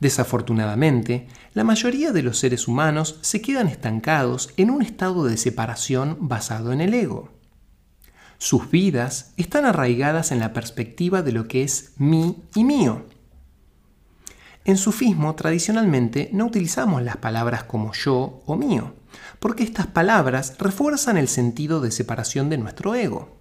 Desafortunadamente, 0.00 1.28
la 1.54 1.62
mayoría 1.62 2.10
de 2.10 2.24
los 2.24 2.36
seres 2.38 2.66
humanos 2.66 3.20
se 3.20 3.40
quedan 3.40 3.68
estancados 3.68 4.52
en 4.56 4.70
un 4.70 4.82
estado 4.82 5.22
de 5.22 5.36
separación 5.36 6.16
basado 6.18 6.72
en 6.72 6.80
el 6.80 6.92
ego. 6.92 7.30
Sus 8.38 8.68
vidas 8.68 9.34
están 9.36 9.64
arraigadas 9.66 10.32
en 10.32 10.40
la 10.40 10.52
perspectiva 10.52 11.22
de 11.22 11.30
lo 11.30 11.46
que 11.46 11.62
es 11.62 11.92
mí 11.96 12.42
y 12.56 12.64
mío. 12.64 13.06
En 14.64 14.78
sufismo, 14.78 15.36
tradicionalmente, 15.36 16.28
no 16.32 16.46
utilizamos 16.46 17.04
las 17.04 17.18
palabras 17.18 17.62
como 17.62 17.92
yo 17.92 18.42
o 18.46 18.56
mío, 18.56 18.94
porque 19.38 19.64
estas 19.64 19.86
palabras 19.86 20.56
refuerzan 20.58 21.16
el 21.16 21.28
sentido 21.28 21.80
de 21.80 21.90
separación 21.90 22.48
de 22.50 22.58
nuestro 22.58 22.94
ego. 22.94 23.36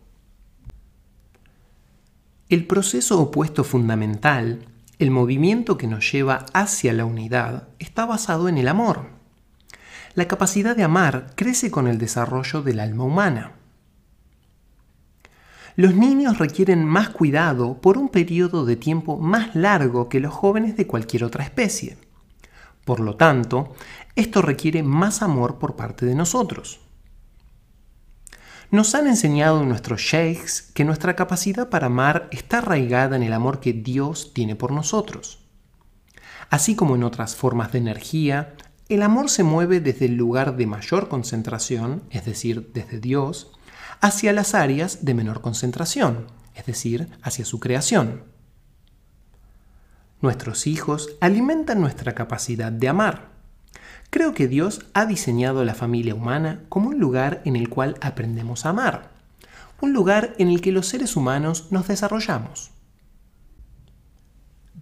El 2.48 2.68
proceso 2.68 3.20
opuesto 3.20 3.64
fundamental, 3.64 4.66
el 5.00 5.10
movimiento 5.10 5.78
que 5.78 5.88
nos 5.88 6.12
lleva 6.12 6.46
hacia 6.54 6.94
la 6.94 7.06
unidad, 7.06 7.68
está 7.80 8.06
basado 8.06 8.48
en 8.48 8.58
el 8.58 8.68
amor. 8.68 9.08
La 10.14 10.28
capacidad 10.28 10.76
de 10.76 10.84
amar 10.84 11.34
crece 11.36 11.72
con 11.72 11.88
el 11.88 11.98
desarrollo 11.98 12.62
del 12.62 12.80
alma 12.80 13.04
humana. 13.04 13.54
Los 15.76 15.94
niños 15.94 16.38
requieren 16.38 16.86
más 16.86 17.10
cuidado 17.10 17.82
por 17.82 17.98
un 17.98 18.08
periodo 18.08 18.66
de 18.66 18.78
tiempo 18.78 19.18
más 19.18 19.56
largo 19.56 20.08
que 20.08 20.22
los 20.22 20.34
jóvenes 20.34 20.78
de 20.78 20.88
cualquier 20.88 21.26
otra 21.26 21.44
especie. 21.44 21.98
Por 22.86 23.00
lo 23.00 23.18
tanto, 23.18 23.74
esto 24.16 24.42
requiere 24.42 24.84
más 24.84 25.22
amor 25.22 25.60
por 25.60 25.76
parte 25.76 26.06
de 26.06 26.16
nosotros. 26.16 26.80
Nos 28.72 28.96
han 28.96 29.08
enseñado 29.08 29.64
nuestros 29.64 30.02
sheikhs 30.02 30.62
que 30.62 30.86
nuestra 30.86 31.16
capacidad 31.16 31.70
para 31.70 31.88
amar 31.88 32.30
está 32.32 32.60
arraigada 32.60 33.16
en 33.16 33.24
el 33.24 33.34
amor 33.34 33.60
que 33.60 33.74
Dios 33.74 34.34
tiene 34.34 34.56
por 34.56 34.72
nosotros. 34.72 35.40
Así 36.50 36.76
como 36.76 36.96
en 36.96 37.04
otras 37.04 37.36
formas 37.36 37.72
de 37.72 37.80
energía, 37.80 38.56
el 38.88 39.02
amor 39.02 39.30
se 39.30 39.44
mueve 39.44 39.80
desde 39.80 40.06
el 40.06 40.16
lugar 40.16 40.58
de 40.58 40.68
mayor 40.68 41.10
concentración, 41.10 42.04
es 42.12 42.26
decir, 42.26 42.72
desde 42.74 43.00
Dios, 43.00 43.52
hacia 44.00 44.32
las 44.32 44.54
áreas 44.54 45.06
de 45.06 45.14
menor 45.16 45.42
concentración, 45.42 46.28
es 46.54 46.66
decir, 46.66 47.10
hacia 47.24 47.46
su 47.46 47.60
creación. 47.60 48.35
Nuestros 50.26 50.66
hijos 50.66 51.10
alimentan 51.22 51.80
nuestra 51.80 52.16
capacidad 52.16 52.72
de 52.72 52.90
amar. 52.90 53.30
Creo 54.10 54.34
que 54.34 54.48
Dios 54.48 54.84
ha 54.96 55.06
diseñado 55.06 55.64
la 55.64 55.76
familia 55.76 56.16
humana 56.16 56.64
como 56.68 56.90
un 56.90 57.00
lugar 57.00 57.44
en 57.46 57.56
el 57.56 57.70
cual 57.70 57.96
aprendemos 58.02 58.66
a 58.66 58.70
amar, 58.70 59.12
un 59.82 59.94
lugar 59.94 60.34
en 60.40 60.48
el 60.48 60.62
que 60.62 60.72
los 60.72 60.88
seres 60.88 61.16
humanos 61.16 61.68
nos 61.70 61.88
desarrollamos. 61.88 62.72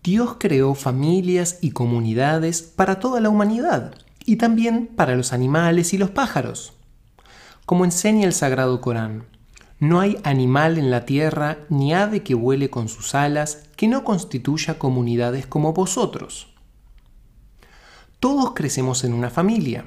Dios 0.01 0.37
creó 0.39 0.75
familias 0.75 1.57
y 1.59 1.71
comunidades 1.71 2.61
para 2.61 3.01
toda 3.01 3.19
la 3.19 3.27
humanidad 3.27 3.95
y 4.23 4.37
también 4.37 4.87
para 4.95 5.17
los 5.17 5.33
animales 5.33 5.93
y 5.93 5.97
los 5.97 6.11
pájaros. 6.11 6.71
Como 7.65 7.83
enseña 7.83 8.27
el 8.27 8.33
Sagrado 8.33 8.79
Corán, 8.79 9.25
no 9.79 9.99
hay 9.99 10.17
animal 10.23 10.77
en 10.77 10.91
la 10.91 11.05
tierra 11.05 11.59
ni 11.69 11.93
ave 11.93 12.23
que 12.23 12.35
vuele 12.35 12.69
con 12.69 12.87
sus 12.87 13.15
alas 13.15 13.63
que 13.75 13.87
no 13.87 14.03
constituya 14.03 14.79
comunidades 14.79 15.45
como 15.45 15.73
vosotros. 15.73 16.53
Todos 18.19 18.53
crecemos 18.53 19.03
en 19.03 19.13
una 19.13 19.29
familia. 19.29 19.85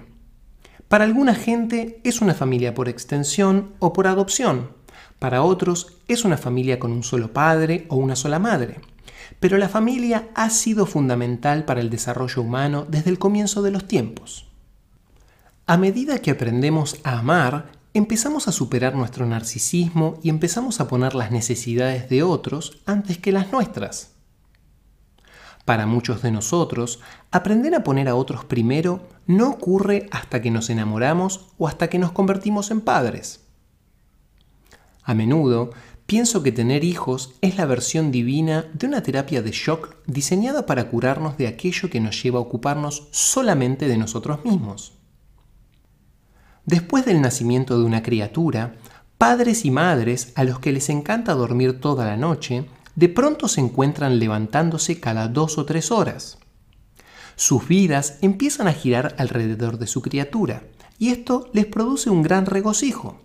Para 0.88 1.04
alguna 1.04 1.34
gente 1.34 2.00
es 2.04 2.20
una 2.20 2.34
familia 2.34 2.74
por 2.74 2.88
extensión 2.88 3.72
o 3.78 3.92
por 3.92 4.06
adopción. 4.06 4.70
Para 5.18 5.42
otros 5.42 5.96
es 6.06 6.24
una 6.24 6.36
familia 6.36 6.78
con 6.78 6.92
un 6.92 7.02
solo 7.02 7.32
padre 7.32 7.86
o 7.88 7.96
una 7.96 8.14
sola 8.14 8.38
madre. 8.38 8.80
Pero 9.40 9.56
la 9.56 9.68
familia 9.68 10.28
ha 10.34 10.50
sido 10.50 10.86
fundamental 10.86 11.64
para 11.64 11.80
el 11.80 11.90
desarrollo 11.90 12.42
humano 12.42 12.86
desde 12.88 13.10
el 13.10 13.18
comienzo 13.18 13.62
de 13.62 13.70
los 13.70 13.88
tiempos. 13.88 14.46
A 15.66 15.76
medida 15.76 16.18
que 16.18 16.30
aprendemos 16.30 17.00
a 17.02 17.18
amar, 17.18 17.72
empezamos 17.98 18.46
a 18.46 18.52
superar 18.52 18.94
nuestro 18.94 19.24
narcisismo 19.24 20.18
y 20.22 20.28
empezamos 20.28 20.80
a 20.80 20.88
poner 20.88 21.14
las 21.14 21.30
necesidades 21.30 22.10
de 22.10 22.22
otros 22.22 22.82
antes 22.84 23.16
que 23.16 23.32
las 23.32 23.52
nuestras. 23.52 24.12
Para 25.64 25.86
muchos 25.86 26.20
de 26.20 26.30
nosotros, 26.30 27.00
aprender 27.30 27.74
a 27.74 27.82
poner 27.82 28.08
a 28.08 28.14
otros 28.14 28.44
primero 28.44 29.08
no 29.26 29.48
ocurre 29.48 30.08
hasta 30.10 30.42
que 30.42 30.50
nos 30.50 30.68
enamoramos 30.68 31.46
o 31.56 31.68
hasta 31.68 31.88
que 31.88 31.98
nos 31.98 32.12
convertimos 32.12 32.70
en 32.70 32.82
padres. 32.82 33.40
A 35.02 35.14
menudo 35.14 35.70
pienso 36.04 36.42
que 36.42 36.52
tener 36.52 36.84
hijos 36.84 37.34
es 37.40 37.56
la 37.56 37.64
versión 37.64 38.12
divina 38.12 38.66
de 38.74 38.86
una 38.86 39.02
terapia 39.02 39.40
de 39.40 39.52
shock 39.52 39.96
diseñada 40.06 40.66
para 40.66 40.90
curarnos 40.90 41.38
de 41.38 41.46
aquello 41.46 41.88
que 41.88 42.00
nos 42.00 42.22
lleva 42.22 42.38
a 42.38 42.42
ocuparnos 42.42 43.08
solamente 43.10 43.88
de 43.88 43.96
nosotros 43.96 44.44
mismos. 44.44 44.95
Después 46.66 47.04
del 47.04 47.20
nacimiento 47.20 47.78
de 47.78 47.84
una 47.84 48.02
criatura, 48.02 48.74
padres 49.18 49.64
y 49.64 49.70
madres 49.70 50.32
a 50.34 50.42
los 50.42 50.58
que 50.58 50.72
les 50.72 50.88
encanta 50.88 51.34
dormir 51.34 51.80
toda 51.80 52.04
la 52.04 52.16
noche, 52.16 52.66
de 52.96 53.08
pronto 53.08 53.46
se 53.46 53.60
encuentran 53.60 54.18
levantándose 54.18 54.98
cada 54.98 55.28
dos 55.28 55.58
o 55.58 55.64
tres 55.64 55.92
horas. 55.92 56.38
Sus 57.36 57.68
vidas 57.68 58.18
empiezan 58.20 58.66
a 58.66 58.72
girar 58.72 59.14
alrededor 59.18 59.78
de 59.78 59.86
su 59.86 60.02
criatura, 60.02 60.64
y 60.98 61.10
esto 61.10 61.48
les 61.52 61.66
produce 61.66 62.10
un 62.10 62.22
gran 62.22 62.46
regocijo. 62.46 63.20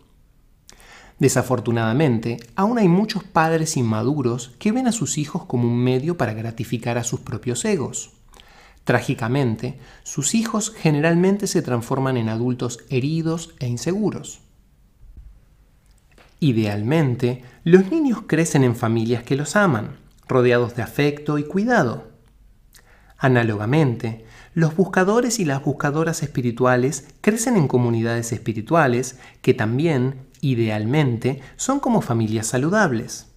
Desafortunadamente, 1.17 2.37
aún 2.55 2.77
hay 2.77 2.87
muchos 2.87 3.23
padres 3.23 3.75
inmaduros 3.75 4.51
que 4.59 4.71
ven 4.71 4.87
a 4.87 4.91
sus 4.91 5.17
hijos 5.17 5.45
como 5.45 5.67
un 5.67 5.77
medio 5.77 6.15
para 6.15 6.33
gratificar 6.33 6.97
a 6.97 7.03
sus 7.03 7.21
propios 7.21 7.65
egos. 7.65 8.11
Trágicamente, 8.83 9.79
sus 10.03 10.33
hijos 10.33 10.73
generalmente 10.75 11.47
se 11.47 11.61
transforman 11.61 12.17
en 12.17 12.29
adultos 12.29 12.79
heridos 12.89 13.53
e 13.59 13.67
inseguros. 13.67 14.41
Idealmente, 16.39 17.43
los 17.63 17.91
niños 17.91 18.23
crecen 18.25 18.63
en 18.63 18.75
familias 18.75 19.23
que 19.23 19.35
los 19.35 19.55
aman, 19.55 19.97
rodeados 20.27 20.75
de 20.75 20.81
afecto 20.81 21.37
y 21.37 21.43
cuidado. 21.43 22.09
Análogamente, 23.17 24.25
los 24.55 24.75
buscadores 24.75 25.39
y 25.39 25.45
las 25.45 25.63
buscadoras 25.63 26.23
espirituales 26.23 27.07
crecen 27.21 27.57
en 27.57 27.67
comunidades 27.67 28.31
espirituales 28.31 29.19
que 29.43 29.53
también, 29.53 30.27
idealmente, 30.41 31.41
son 31.55 31.79
como 31.79 32.01
familias 32.01 32.47
saludables. 32.47 33.27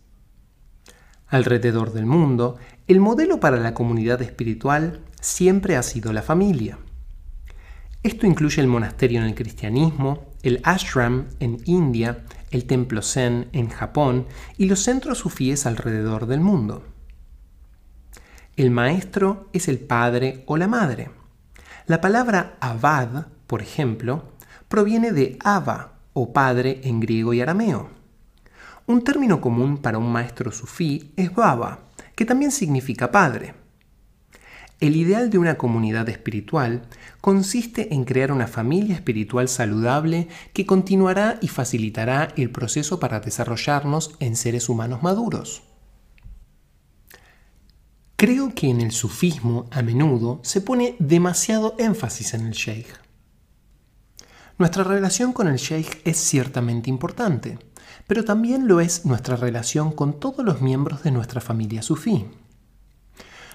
Alrededor 1.28 1.92
del 1.92 2.06
mundo, 2.06 2.56
el 2.86 3.00
modelo 3.00 3.38
para 3.40 3.58
la 3.58 3.74
comunidad 3.74 4.22
espiritual 4.22 5.00
siempre 5.24 5.76
ha 5.76 5.82
sido 5.82 6.12
la 6.12 6.20
familia. 6.20 6.78
Esto 8.02 8.26
incluye 8.26 8.60
el 8.60 8.68
monasterio 8.68 9.20
en 9.20 9.26
el 9.26 9.34
cristianismo, 9.34 10.26
el 10.42 10.60
ashram 10.62 11.28
en 11.40 11.62
India, 11.64 12.24
el 12.50 12.66
templo 12.66 13.00
zen 13.00 13.48
en 13.52 13.70
Japón 13.70 14.26
y 14.58 14.66
los 14.66 14.80
centros 14.80 15.16
sufíes 15.18 15.64
alrededor 15.64 16.26
del 16.26 16.40
mundo. 16.40 16.84
El 18.56 18.70
maestro 18.70 19.48
es 19.54 19.66
el 19.68 19.78
padre 19.78 20.44
o 20.46 20.58
la 20.58 20.68
madre. 20.68 21.10
La 21.86 22.02
palabra 22.02 22.56
abad, 22.60 23.28
por 23.46 23.62
ejemplo, 23.62 24.28
proviene 24.68 25.12
de 25.12 25.38
aba 25.42 25.94
o 26.12 26.34
padre 26.34 26.82
en 26.84 27.00
griego 27.00 27.32
y 27.32 27.40
arameo. 27.40 27.88
Un 28.86 29.02
término 29.02 29.40
común 29.40 29.78
para 29.78 29.96
un 29.96 30.12
maestro 30.12 30.52
sufí 30.52 31.14
es 31.16 31.34
baba, 31.34 31.80
que 32.14 32.26
también 32.26 32.52
significa 32.52 33.10
padre. 33.10 33.63
El 34.80 34.96
ideal 34.96 35.30
de 35.30 35.38
una 35.38 35.56
comunidad 35.56 36.08
espiritual 36.08 36.82
consiste 37.20 37.94
en 37.94 38.04
crear 38.04 38.32
una 38.32 38.46
familia 38.46 38.96
espiritual 38.96 39.48
saludable 39.48 40.28
que 40.52 40.66
continuará 40.66 41.38
y 41.40 41.48
facilitará 41.48 42.28
el 42.36 42.50
proceso 42.50 42.98
para 43.00 43.20
desarrollarnos 43.20 44.16
en 44.20 44.36
seres 44.36 44.68
humanos 44.68 45.02
maduros. 45.02 45.62
Creo 48.16 48.54
que 48.54 48.68
en 48.68 48.80
el 48.80 48.92
sufismo 48.92 49.66
a 49.70 49.82
menudo 49.82 50.40
se 50.42 50.60
pone 50.60 50.96
demasiado 50.98 51.74
énfasis 51.78 52.34
en 52.34 52.46
el 52.46 52.52
sheikh. 52.52 52.88
Nuestra 54.56 54.84
relación 54.84 55.32
con 55.32 55.48
el 55.48 55.56
sheikh 55.56 56.00
es 56.04 56.18
ciertamente 56.18 56.88
importante, 56.88 57.58
pero 58.06 58.24
también 58.24 58.68
lo 58.68 58.80
es 58.80 59.04
nuestra 59.04 59.36
relación 59.36 59.92
con 59.92 60.20
todos 60.20 60.44
los 60.44 60.60
miembros 60.60 61.02
de 61.02 61.10
nuestra 61.10 61.40
familia 61.40 61.82
sufí. 61.82 62.26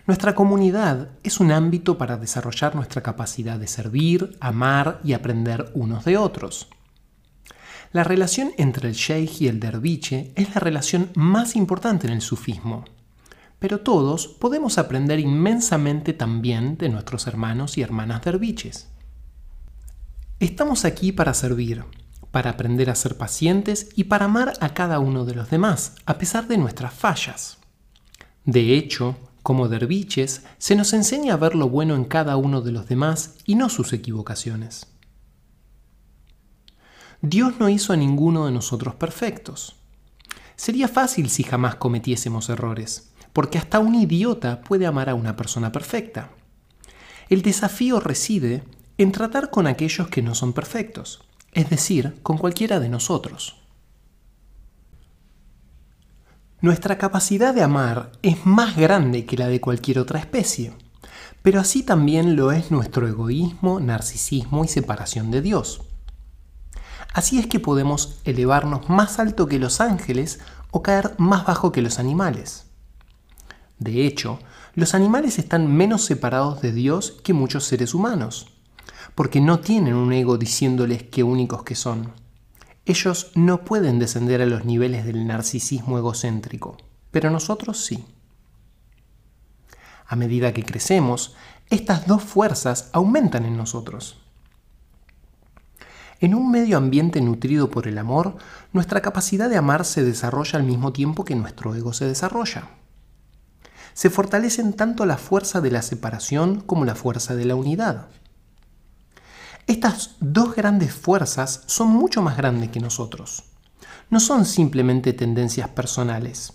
Nuestra 0.07 0.33
comunidad 0.33 1.09
es 1.23 1.39
un 1.39 1.51
ámbito 1.51 1.97
para 1.97 2.17
desarrollar 2.17 2.75
nuestra 2.75 3.03
capacidad 3.03 3.59
de 3.59 3.67
servir, 3.67 4.37
amar 4.39 4.99
y 5.03 5.13
aprender 5.13 5.71
unos 5.73 6.05
de 6.05 6.17
otros. 6.17 6.67
La 7.91 8.03
relación 8.03 8.51
entre 8.57 8.89
el 8.89 8.93
sheikh 8.93 9.41
y 9.41 9.47
el 9.47 9.59
derviche 9.59 10.31
es 10.35 10.53
la 10.53 10.61
relación 10.61 11.09
más 11.15 11.55
importante 11.55 12.07
en 12.07 12.13
el 12.13 12.21
sufismo, 12.21 12.85
pero 13.57 13.79
todos 13.79 14.27
podemos 14.27 14.77
aprender 14.77 15.19
inmensamente 15.19 16.13
también 16.13 16.77
de 16.77 16.89
nuestros 16.89 17.27
hermanos 17.27 17.77
y 17.77 17.81
hermanas 17.81 18.21
derviches. 18.23 18.89
Estamos 20.39 20.85
aquí 20.85 21.11
para 21.11 21.33
servir, 21.33 21.83
para 22.31 22.51
aprender 22.51 22.89
a 22.89 22.95
ser 22.95 23.17
pacientes 23.17 23.89
y 23.95 24.05
para 24.05 24.25
amar 24.25 24.53
a 24.61 24.73
cada 24.73 24.99
uno 24.99 25.25
de 25.25 25.35
los 25.35 25.49
demás, 25.49 25.95
a 26.05 26.17
pesar 26.17 26.47
de 26.47 26.57
nuestras 26.57 26.93
fallas. 26.93 27.57
De 28.45 28.75
hecho, 28.75 29.17
como 29.49 29.67
derviches, 29.67 30.43
se 30.59 30.75
nos 30.75 30.93
enseña 30.93 31.33
a 31.33 31.37
ver 31.37 31.55
lo 31.55 31.67
bueno 31.69 31.95
en 31.95 32.05
cada 32.05 32.37
uno 32.37 32.61
de 32.61 32.71
los 32.71 32.87
demás 32.87 33.33
y 33.47 33.55
no 33.55 33.67
sus 33.69 33.93
equivocaciones. 33.93 34.85
Dios 37.23 37.55
no 37.59 37.67
hizo 37.67 37.91
a 37.91 37.95
ninguno 37.95 38.45
de 38.45 38.51
nosotros 38.51 38.93
perfectos. 38.93 39.75
Sería 40.55 40.87
fácil 40.87 41.31
si 41.31 41.41
jamás 41.41 41.77
cometiésemos 41.77 42.47
errores, 42.49 43.11
porque 43.33 43.57
hasta 43.57 43.79
un 43.79 43.95
idiota 43.95 44.61
puede 44.61 44.85
amar 44.85 45.09
a 45.09 45.15
una 45.15 45.35
persona 45.35 45.71
perfecta. 45.71 46.29
El 47.27 47.41
desafío 47.41 47.99
reside 47.99 48.63
en 48.99 49.11
tratar 49.11 49.49
con 49.49 49.65
aquellos 49.65 50.09
que 50.09 50.21
no 50.21 50.35
son 50.35 50.53
perfectos, 50.53 51.23
es 51.53 51.71
decir, 51.71 52.19
con 52.21 52.37
cualquiera 52.37 52.79
de 52.79 52.89
nosotros. 52.89 53.58
Nuestra 56.61 56.97
capacidad 56.97 57.53
de 57.53 57.63
amar 57.63 58.11
es 58.21 58.45
más 58.45 58.75
grande 58.75 59.25
que 59.25 59.37
la 59.37 59.47
de 59.47 59.61
cualquier 59.61 59.97
otra 59.97 60.19
especie, 60.19 60.73
pero 61.41 61.61
así 61.61 61.83
también 61.83 62.35
lo 62.35 62.51
es 62.51 62.69
nuestro 62.69 63.07
egoísmo, 63.07 63.79
narcisismo 63.79 64.65
y 64.65 64.67
separación 64.67 65.31
de 65.31 65.41
Dios. 65.41 65.81
Así 67.13 67.39
es 67.39 67.47
que 67.47 67.61
podemos 67.61 68.19
elevarnos 68.25 68.89
más 68.89 69.19
alto 69.19 69.47
que 69.47 69.57
los 69.57 69.79
ángeles 69.79 70.41
o 70.69 70.83
caer 70.83 71.15
más 71.17 71.45
bajo 71.45 71.71
que 71.71 71.81
los 71.81 71.97
animales. 71.97 72.65
De 73.77 74.05
hecho, 74.05 74.39
los 74.75 74.93
animales 74.93 75.39
están 75.39 75.73
menos 75.73 76.03
separados 76.03 76.61
de 76.61 76.73
Dios 76.73 77.21
que 77.23 77.31
muchos 77.31 77.63
seres 77.63 77.93
humanos, 77.93 78.47
porque 79.15 79.39
no 79.39 79.61
tienen 79.61 79.93
un 79.93 80.11
ego 80.11 80.37
diciéndoles 80.37 81.03
qué 81.03 81.23
únicos 81.23 81.63
que 81.63 81.75
son 81.75 82.11
ellos 82.89 83.29
no 83.35 83.65
pueden 83.65 83.99
descender 83.99 84.41
a 84.41 84.47
los 84.47 84.65
niveles 84.65 85.05
del 85.05 85.27
narcisismo 85.27 85.99
egocéntrico, 85.99 86.75
pero 87.11 87.29
nosotros 87.29 87.85
sí. 87.85 88.03
A 90.07 90.15
medida 90.15 90.53
que 90.53 90.63
crecemos, 90.63 91.35
estas 91.69 92.07
dos 92.07 92.23
fuerzas 92.23 92.89
aumentan 92.91 93.45
en 93.45 93.57
nosotros. 93.57 94.17
En 96.19 96.33
un 96.33 96.49
medio 96.49 96.77
ambiente 96.77 97.21
nutrido 97.21 97.69
por 97.69 97.87
el 97.87 97.99
amor, 97.99 98.37
nuestra 98.73 99.01
capacidad 99.01 99.51
de 99.51 99.57
amar 99.57 99.85
se 99.85 100.03
desarrolla 100.03 100.57
al 100.57 100.65
mismo 100.65 100.91
tiempo 100.91 101.25
que 101.25 101.35
nuestro 101.35 101.75
ego 101.75 101.93
se 101.93 102.05
desarrolla. 102.05 102.69
Se 103.93 104.09
fortalecen 104.09 104.73
tanto 104.73 105.05
la 105.05 105.17
fuerza 105.17 105.61
de 105.61 105.69
la 105.69 105.83
separación 105.83 106.59
como 106.61 106.85
la 106.85 106.95
fuerza 106.95 107.35
de 107.35 107.45
la 107.45 107.53
unidad. 107.53 108.07
Estas 109.69 110.15
dos 110.19 110.55
grandes 110.55 110.91
fuerzas 110.91 111.61
son 111.67 111.89
mucho 111.89 112.23
más 112.23 112.35
grandes 112.35 112.71
que 112.71 112.79
nosotros. 112.79 113.43
No 114.09 114.19
son 114.19 114.45
simplemente 114.45 115.13
tendencias 115.13 115.69
personales. 115.69 116.53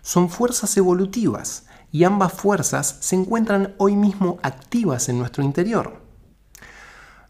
Son 0.00 0.30
fuerzas 0.30 0.74
evolutivas 0.78 1.66
y 1.92 2.04
ambas 2.04 2.32
fuerzas 2.32 2.96
se 3.00 3.16
encuentran 3.16 3.74
hoy 3.76 3.96
mismo 3.96 4.38
activas 4.42 5.10
en 5.10 5.18
nuestro 5.18 5.44
interior. 5.44 6.00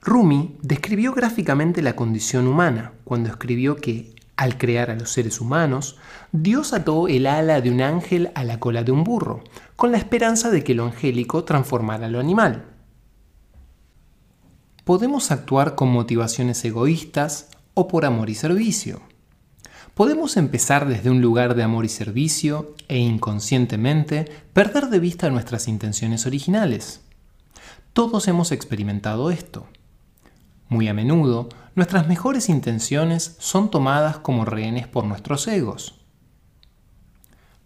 Rumi 0.03 0.57
describió 0.63 1.13
gráficamente 1.13 1.83
la 1.83 1.97
condición 1.97 2.47
humana 2.47 2.93
cuando 3.03 3.29
escribió 3.29 3.75
que, 3.75 4.15
al 4.37 4.57
crear 4.57 4.93
a 4.93 4.95
los 4.95 5.11
seres 5.11 5.41
humanos, 5.41 5.99
Dios 6.31 6.73
ató 6.75 7.09
el 7.09 7.27
ala 7.27 7.61
de 7.61 7.73
un 7.73 7.81
ángel 7.81 8.31
a 8.37 8.45
la 8.45 8.61
cola 8.61 8.85
de 8.85 8.93
un 8.93 9.03
burro, 9.03 9.43
con 9.75 9.91
la 9.91 9.99
esperanza 9.99 10.51
de 10.51 10.63
que 10.63 10.75
lo 10.75 10.85
angélico 10.85 11.43
transformara 11.43 12.07
lo 12.07 12.21
animal 12.21 12.71
podemos 14.85 15.31
actuar 15.31 15.75
con 15.75 15.89
motivaciones 15.89 16.65
egoístas 16.65 17.49
o 17.73 17.89
por 17.89 18.05
amor 18.05 18.31
y 18.31 18.35
servicio. 18.35 19.01
Podemos 19.95 20.37
empezar 20.37 20.87
desde 20.87 21.11
un 21.11 21.21
lugar 21.21 21.55
de 21.55 21.63
amor 21.63 21.85
y 21.85 21.89
servicio 21.89 22.75
e 22.89 22.99
inconscientemente 22.99 24.25
perder 24.53 24.89
de 24.89 24.99
vista 24.99 25.31
nuestras 25.31 25.69
intenciones 25.69 26.27
originales. 26.27 27.01
Todos 27.93 28.27
hemos 28.29 28.53
experimentado 28.53 29.31
esto. 29.31 29.67
Muy 30.69 30.89
a 30.89 30.95
menudo, 30.95 31.49
nuestras 31.77 32.09
mejores 32.09 32.49
intenciones 32.49 33.37
son 33.39 33.71
tomadas 33.71 34.19
como 34.19 34.45
rehenes 34.45 34.89
por 34.89 35.05
nuestros 35.05 35.47
egos. 35.47 36.01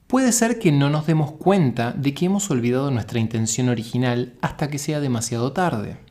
Puede 0.06 0.32
ser 0.32 0.58
que 0.58 0.72
no 0.72 0.90
nos 0.90 1.06
demos 1.06 1.32
cuenta 1.32 1.92
de 1.92 2.14
que 2.14 2.26
hemos 2.26 2.50
olvidado 2.50 2.90
nuestra 2.90 3.18
intención 3.18 3.68
original 3.68 4.34
hasta 4.40 4.68
que 4.68 4.78
sea 4.78 5.00
demasiado 5.00 5.52
tarde. 5.52 6.07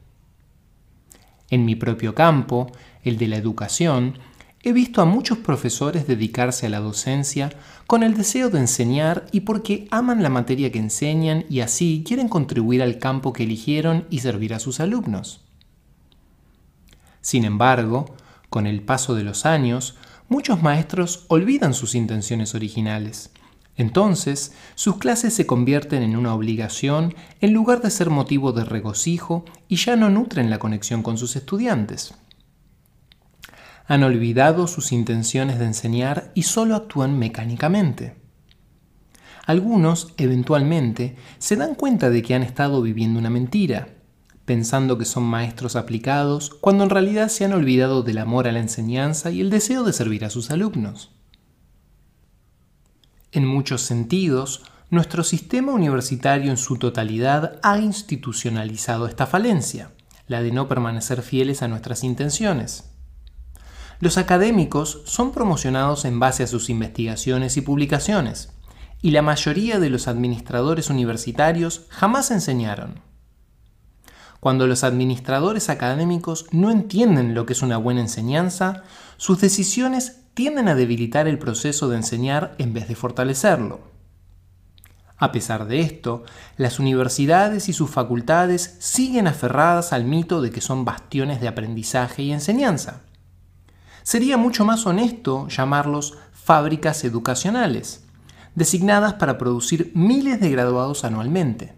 En 1.49 1.65
mi 1.65 1.75
propio 1.75 2.13
campo, 2.13 2.71
el 3.03 3.17
de 3.17 3.27
la 3.27 3.37
educación, 3.37 4.19
he 4.63 4.73
visto 4.73 5.01
a 5.01 5.05
muchos 5.05 5.37
profesores 5.37 6.07
dedicarse 6.07 6.65
a 6.65 6.69
la 6.69 6.79
docencia 6.79 7.51
con 7.85 8.03
el 8.03 8.15
deseo 8.15 8.49
de 8.49 8.59
enseñar 8.59 9.25
y 9.31 9.41
porque 9.41 9.87
aman 9.91 10.21
la 10.23 10.29
materia 10.29 10.71
que 10.71 10.79
enseñan 10.79 11.45
y 11.49 11.61
así 11.61 12.03
quieren 12.05 12.27
contribuir 12.27 12.83
al 12.83 12.99
campo 12.99 13.31
que 13.31 13.43
eligieron 13.43 14.05
y 14.09 14.19
servir 14.19 14.53
a 14.53 14.59
sus 14.59 14.79
alumnos. 14.79 15.41
Sin 17.21 17.45
embargo, 17.45 18.15
con 18.49 18.67
el 18.67 18.81
paso 18.81 19.15
de 19.15 19.23
los 19.23 19.45
años, 19.45 19.95
muchos 20.27 20.61
maestros 20.61 21.25
olvidan 21.29 21.73
sus 21.73 21.95
intenciones 21.95 22.55
originales 22.55 23.31
entonces, 23.77 24.53
sus 24.73 24.97
clases 24.97 25.35
se 25.35 25.45
convierten 25.45 26.01
en 26.01 26.17
una 26.17 26.33
obligación 26.33 27.13
en 27.41 27.53
lugar 27.53 27.81
de 27.81 27.91
ser 27.91 28.09
motivo 28.09 28.51
de 28.51 28.65
regocijo 28.65 29.45
y 29.67 29.75
ya 29.75 29.95
no 29.95 30.09
nutren 30.09 30.49
la 30.49 30.57
conexión 30.57 31.03
con 31.03 31.19
sus 31.19 31.35
estudiantes. 31.35 32.15
Han 33.85 34.03
olvidado 34.03 34.67
sus 34.67 34.91
intenciones 34.91 35.59
de 35.59 35.65
enseñar 35.65 36.31
y 36.33 36.43
solo 36.43 36.75
actúan 36.75 37.19
mecánicamente. 37.19 38.15
Algunos, 39.45 40.13
eventualmente, 40.17 41.15
se 41.37 41.55
dan 41.55 41.75
cuenta 41.75 42.09
de 42.09 42.21
que 42.23 42.33
han 42.33 42.43
estado 42.43 42.81
viviendo 42.81 43.19
una 43.19 43.29
mentira, 43.29 43.89
pensando 44.43 44.97
que 44.97 45.05
son 45.05 45.23
maestros 45.23 45.75
aplicados, 45.75 46.49
cuando 46.49 46.83
en 46.83 46.89
realidad 46.89 47.29
se 47.29 47.45
han 47.45 47.53
olvidado 47.53 48.01
del 48.01 48.17
amor 48.17 48.47
a 48.47 48.51
la 48.51 48.59
enseñanza 48.59 49.29
y 49.29 49.39
el 49.39 49.51
deseo 49.51 49.83
de 49.83 49.93
servir 49.93 50.25
a 50.25 50.31
sus 50.31 50.49
alumnos. 50.49 51.16
En 53.37 53.45
muchos 53.45 53.83
sentidos, 53.83 54.63
nuestro 54.89 55.23
sistema 55.23 55.71
universitario 55.71 56.49
en 56.49 56.57
su 56.57 56.77
totalidad 56.77 57.59
ha 57.61 57.77
institucionalizado 57.77 59.05
esta 59.05 59.27
falencia, 59.27 59.91
la 60.25 60.41
de 60.41 60.51
no 60.51 60.67
permanecer 60.67 61.21
fieles 61.21 61.61
a 61.61 61.67
nuestras 61.67 62.03
intenciones. 62.03 62.85
Los 63.99 64.17
académicos 64.17 65.03
son 65.05 65.33
promocionados 65.33 66.03
en 66.05 66.19
base 66.19 66.41
a 66.41 66.47
sus 66.47 66.71
investigaciones 66.71 67.57
y 67.57 67.61
publicaciones, 67.61 68.49
y 69.03 69.11
la 69.11 69.21
mayoría 69.21 69.79
de 69.79 69.91
los 69.91 70.07
administradores 70.07 70.89
universitarios 70.89 71.85
jamás 71.89 72.31
enseñaron. 72.31 73.01
Cuando 74.39 74.65
los 74.65 74.83
administradores 74.83 75.69
académicos 75.69 76.47
no 76.51 76.71
entienden 76.71 77.35
lo 77.35 77.45
que 77.45 77.53
es 77.53 77.61
una 77.61 77.77
buena 77.77 78.01
enseñanza, 78.01 78.81
sus 79.17 79.39
decisiones 79.39 80.21
tienden 80.37 80.67
a 80.67 80.75
debilitar 80.75 81.27
el 81.27 81.39
proceso 81.39 81.89
de 81.89 81.95
enseñar 81.95 82.53
en 82.59 82.71
vez 82.71 82.87
de 82.87 82.93
fortalecerlo. 82.93 83.79
A 85.17 85.31
pesar 85.31 85.65
de 85.65 85.79
esto, 85.79 86.25
las 86.57 86.77
universidades 86.77 87.69
y 87.69 87.73
sus 87.73 87.89
facultades 87.89 88.75
siguen 88.77 89.25
aferradas 89.25 89.93
al 89.93 90.03
mito 90.03 90.39
de 90.43 90.51
que 90.51 90.61
son 90.61 90.85
bastiones 90.85 91.41
de 91.41 91.47
aprendizaje 91.47 92.21
y 92.21 92.31
enseñanza. 92.31 93.01
Sería 94.03 94.37
mucho 94.37 94.63
más 94.63 94.85
honesto 94.85 95.47
llamarlos 95.47 96.19
fábricas 96.33 97.03
educacionales, 97.03 98.05
designadas 98.53 99.15
para 99.15 99.39
producir 99.39 99.91
miles 99.95 100.39
de 100.39 100.51
graduados 100.51 101.03
anualmente. 101.03 101.73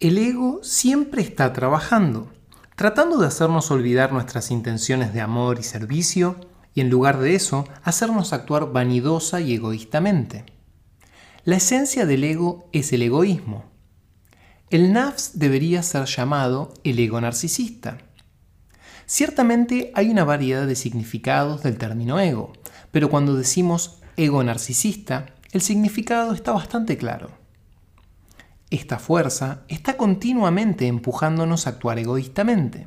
El 0.00 0.18
ego 0.18 0.58
siempre 0.64 1.22
está 1.22 1.52
trabajando, 1.52 2.32
tratando 2.80 3.18
de 3.18 3.26
hacernos 3.26 3.70
olvidar 3.70 4.10
nuestras 4.10 4.50
intenciones 4.50 5.12
de 5.12 5.20
amor 5.20 5.58
y 5.60 5.62
servicio, 5.62 6.36
y 6.72 6.80
en 6.80 6.88
lugar 6.88 7.18
de 7.18 7.34
eso, 7.34 7.68
hacernos 7.82 8.32
actuar 8.32 8.72
vanidosa 8.72 9.42
y 9.42 9.52
egoístamente. 9.52 10.46
La 11.44 11.56
esencia 11.56 12.06
del 12.06 12.24
ego 12.24 12.70
es 12.72 12.94
el 12.94 13.02
egoísmo. 13.02 13.66
El 14.70 14.94
nafs 14.94 15.32
debería 15.38 15.82
ser 15.82 16.06
llamado 16.06 16.72
el 16.82 16.98
ego 16.98 17.20
narcisista. 17.20 17.98
Ciertamente 19.04 19.92
hay 19.94 20.08
una 20.08 20.24
variedad 20.24 20.66
de 20.66 20.74
significados 20.74 21.62
del 21.62 21.76
término 21.76 22.18
ego, 22.18 22.54
pero 22.92 23.10
cuando 23.10 23.36
decimos 23.36 24.00
ego 24.16 24.42
narcisista, 24.42 25.26
el 25.52 25.60
significado 25.60 26.32
está 26.32 26.52
bastante 26.52 26.96
claro. 26.96 27.39
Esta 28.70 29.00
fuerza 29.00 29.64
está 29.68 29.96
continuamente 29.96 30.86
empujándonos 30.86 31.66
a 31.66 31.70
actuar 31.70 31.98
egoístamente. 31.98 32.86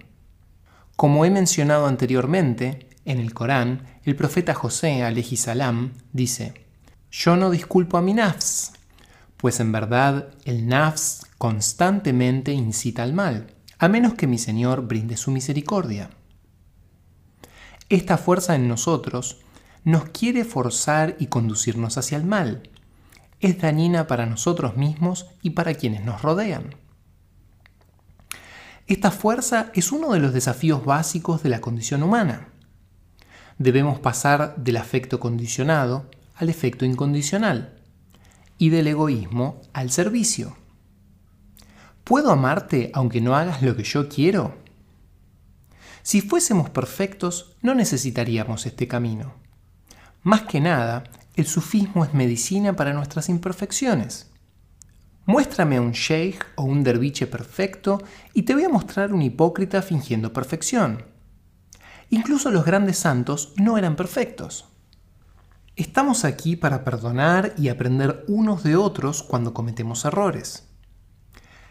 Como 0.96 1.26
he 1.26 1.30
mencionado 1.30 1.88
anteriormente, 1.88 2.88
en 3.04 3.20
el 3.20 3.34
Corán, 3.34 4.00
el 4.04 4.16
profeta 4.16 4.54
José 4.54 5.04
alayhi 5.04 5.38
dice: 6.14 6.54
Yo 7.12 7.36
no 7.36 7.50
disculpo 7.50 7.98
a 7.98 8.02
mi 8.02 8.14
nafs, 8.14 8.74
pues 9.36 9.60
en 9.60 9.74
verdad 9.74 10.30
el 10.46 10.68
nafs 10.68 11.26
constantemente 11.38 12.54
incita 12.54 13.04
al 13.04 13.12
mal, 13.12 13.48
a 13.78 13.90
menos 13.90 14.14
que 14.14 14.28
mi 14.28 14.38
Señor 14.38 14.88
brinde 14.88 15.18
su 15.18 15.32
misericordia. 15.32 16.12
Esta 17.90 18.18
fuerza 18.18 18.56
en 18.56 18.70
nosotros 18.70 19.42
nos 19.84 20.06
quiere 20.06 20.46
forzar 20.46 21.18
y 21.20 21.28
conducirnos 21.28 21.98
hacia 21.98 22.18
el 22.18 22.24
mal. 22.24 22.70
Es 23.44 23.60
dañina 23.60 24.08
para 24.08 24.26
nosotros 24.26 24.78
mismos 24.78 25.28
y 25.42 25.50
para 25.50 25.74
quienes 25.74 26.02
nos 26.06 26.22
rodean. 26.22 26.76
Esta 28.88 29.12
fuerza 29.12 29.70
es 29.74 29.92
uno 29.92 30.14
de 30.14 30.20
los 30.22 30.32
desafíos 30.32 30.86
básicos 30.86 31.44
de 31.44 31.50
la 31.50 31.60
condición 31.60 32.04
humana. 32.04 32.48
Debemos 33.58 34.00
pasar 34.00 34.56
del 34.56 34.78
afecto 34.78 35.20
condicionado 35.20 36.10
al 36.36 36.48
efecto 36.48 36.86
incondicional 36.86 37.82
y 38.58 38.70
del 38.70 38.88
egoísmo 38.88 39.62
al 39.74 39.92
servicio. 39.92 40.56
¿Puedo 42.06 42.32
amarte 42.32 42.92
aunque 42.94 43.20
no 43.20 43.36
hagas 43.36 43.62
lo 43.62 43.76
que 43.76 43.84
yo 43.84 44.08
quiero? 44.08 44.56
Si 46.02 46.22
fuésemos 46.22 46.70
perfectos, 46.70 47.58
no 47.62 47.76
necesitaríamos 47.76 48.66
este 48.66 48.88
camino. 48.88 49.34
Más 50.22 50.44
que 50.44 50.62
nada, 50.62 51.04
el 51.36 51.48
sufismo 51.48 52.06
es 52.06 52.14
medicina 52.14 52.76
para 52.76 52.94
nuestras 52.94 53.30
imperfecciones. 53.30 54.32
Muéstrame 55.26 55.78
a 55.78 55.82
un 55.82 55.92
sheikh 55.92 56.46
o 56.56 56.64
un 56.64 56.84
derviche 56.84 57.28
perfecto 57.28 58.02
y 58.34 58.44
te 58.44 58.54
voy 58.54 58.66
a 58.66 58.70
mostrar 58.70 59.14
un 59.14 59.22
hipócrita 59.22 59.82
fingiendo 59.82 60.34
perfección. 60.34 61.06
Incluso 62.10 62.52
los 62.52 62.66
grandes 62.66 62.98
santos 62.98 63.54
no 63.58 63.78
eran 63.78 63.96
perfectos. 63.96 64.66
Estamos 65.76 66.26
aquí 66.26 66.56
para 66.56 66.84
perdonar 66.84 67.54
y 67.58 67.70
aprender 67.70 68.26
unos 68.28 68.64
de 68.64 68.76
otros 68.76 69.24
cuando 69.24 69.54
cometemos 69.54 70.06
errores. 70.06 70.68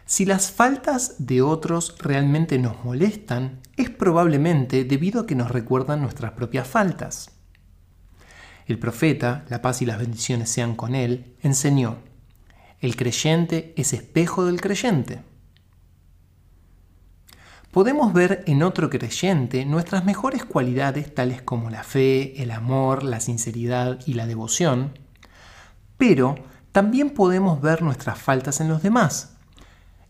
Si 0.05 0.25
las 0.25 0.51
faltas 0.51 1.15
de 1.25 1.41
otros 1.41 1.95
realmente 1.99 2.59
nos 2.59 2.83
molestan, 2.83 3.61
es 3.77 3.89
probablemente 3.89 4.83
debido 4.83 5.21
a 5.21 5.25
que 5.25 5.35
nos 5.35 5.51
recuerdan 5.51 6.01
nuestras 6.01 6.33
propias 6.33 6.67
faltas. 6.67 7.32
El 8.65 8.79
profeta, 8.79 9.45
la 9.49 9.61
paz 9.61 9.81
y 9.81 9.85
las 9.85 9.99
bendiciones 9.99 10.49
sean 10.49 10.75
con 10.75 10.95
él, 10.95 11.35
enseñó, 11.41 11.97
el 12.79 12.95
creyente 12.95 13.73
es 13.77 13.93
espejo 13.93 14.45
del 14.45 14.59
creyente. 14.59 15.21
Podemos 17.71 18.13
ver 18.13 18.43
en 18.45 18.61
otro 18.61 18.89
creyente 18.89 19.65
nuestras 19.65 20.05
mejores 20.05 20.45
cualidades 20.45 21.15
tales 21.15 21.41
como 21.41 21.69
la 21.69 21.83
fe, 21.83 22.41
el 22.43 22.51
amor, 22.51 23.03
la 23.03 23.19
sinceridad 23.19 23.99
y 24.05 24.13
la 24.13 24.27
devoción, 24.27 24.99
pero 25.97 26.35
también 26.71 27.11
podemos 27.11 27.61
ver 27.61 27.81
nuestras 27.81 28.19
faltas 28.19 28.61
en 28.61 28.67
los 28.67 28.83
demás 28.83 29.37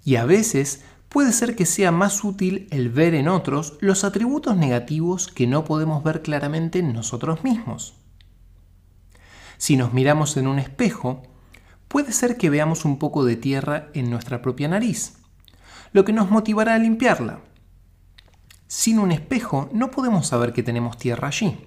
y 0.04 0.16
a 0.18 0.26
veces 0.26 0.84
puede 1.10 1.32
ser 1.32 1.56
que 1.56 1.66
sea 1.66 1.92
más 1.92 2.24
útil 2.24 2.68
el 2.72 2.90
ver 2.90 3.14
en 3.14 3.28
otros 3.28 3.78
los 3.80 4.04
atributos 4.04 4.58
negativos 4.58 5.28
que 5.28 5.48
no 5.48 5.64
podemos 5.64 6.04
ver 6.04 6.22
claramente 6.22 6.80
en 6.80 6.92
nosotros 6.92 7.44
mismos. 7.44 7.94
Si 9.58 9.78
nos 9.78 9.94
miramos 9.94 10.38
en 10.38 10.48
un 10.48 10.60
espejo, 10.60 11.24
puede 11.88 12.12
ser 12.12 12.38
que 12.38 12.50
veamos 12.50 12.86
un 12.86 13.00
poco 13.00 13.24
de 13.24 13.36
tierra 13.36 13.90
en 13.94 14.10
nuestra 14.10 14.42
propia 14.42 14.68
nariz, 14.68 15.18
lo 15.92 16.06
que 16.06 16.14
nos 16.14 16.32
motivará 16.32 16.76
a 16.76 16.80
limpiarla. 16.80 17.42
Sin 18.68 18.98
un 18.98 19.12
espejo 19.12 19.70
no 19.72 19.92
podemos 19.92 20.28
saber 20.28 20.54
que 20.54 20.64
tenemos 20.64 20.98
tierra 20.98 21.28
allí. 21.28 21.58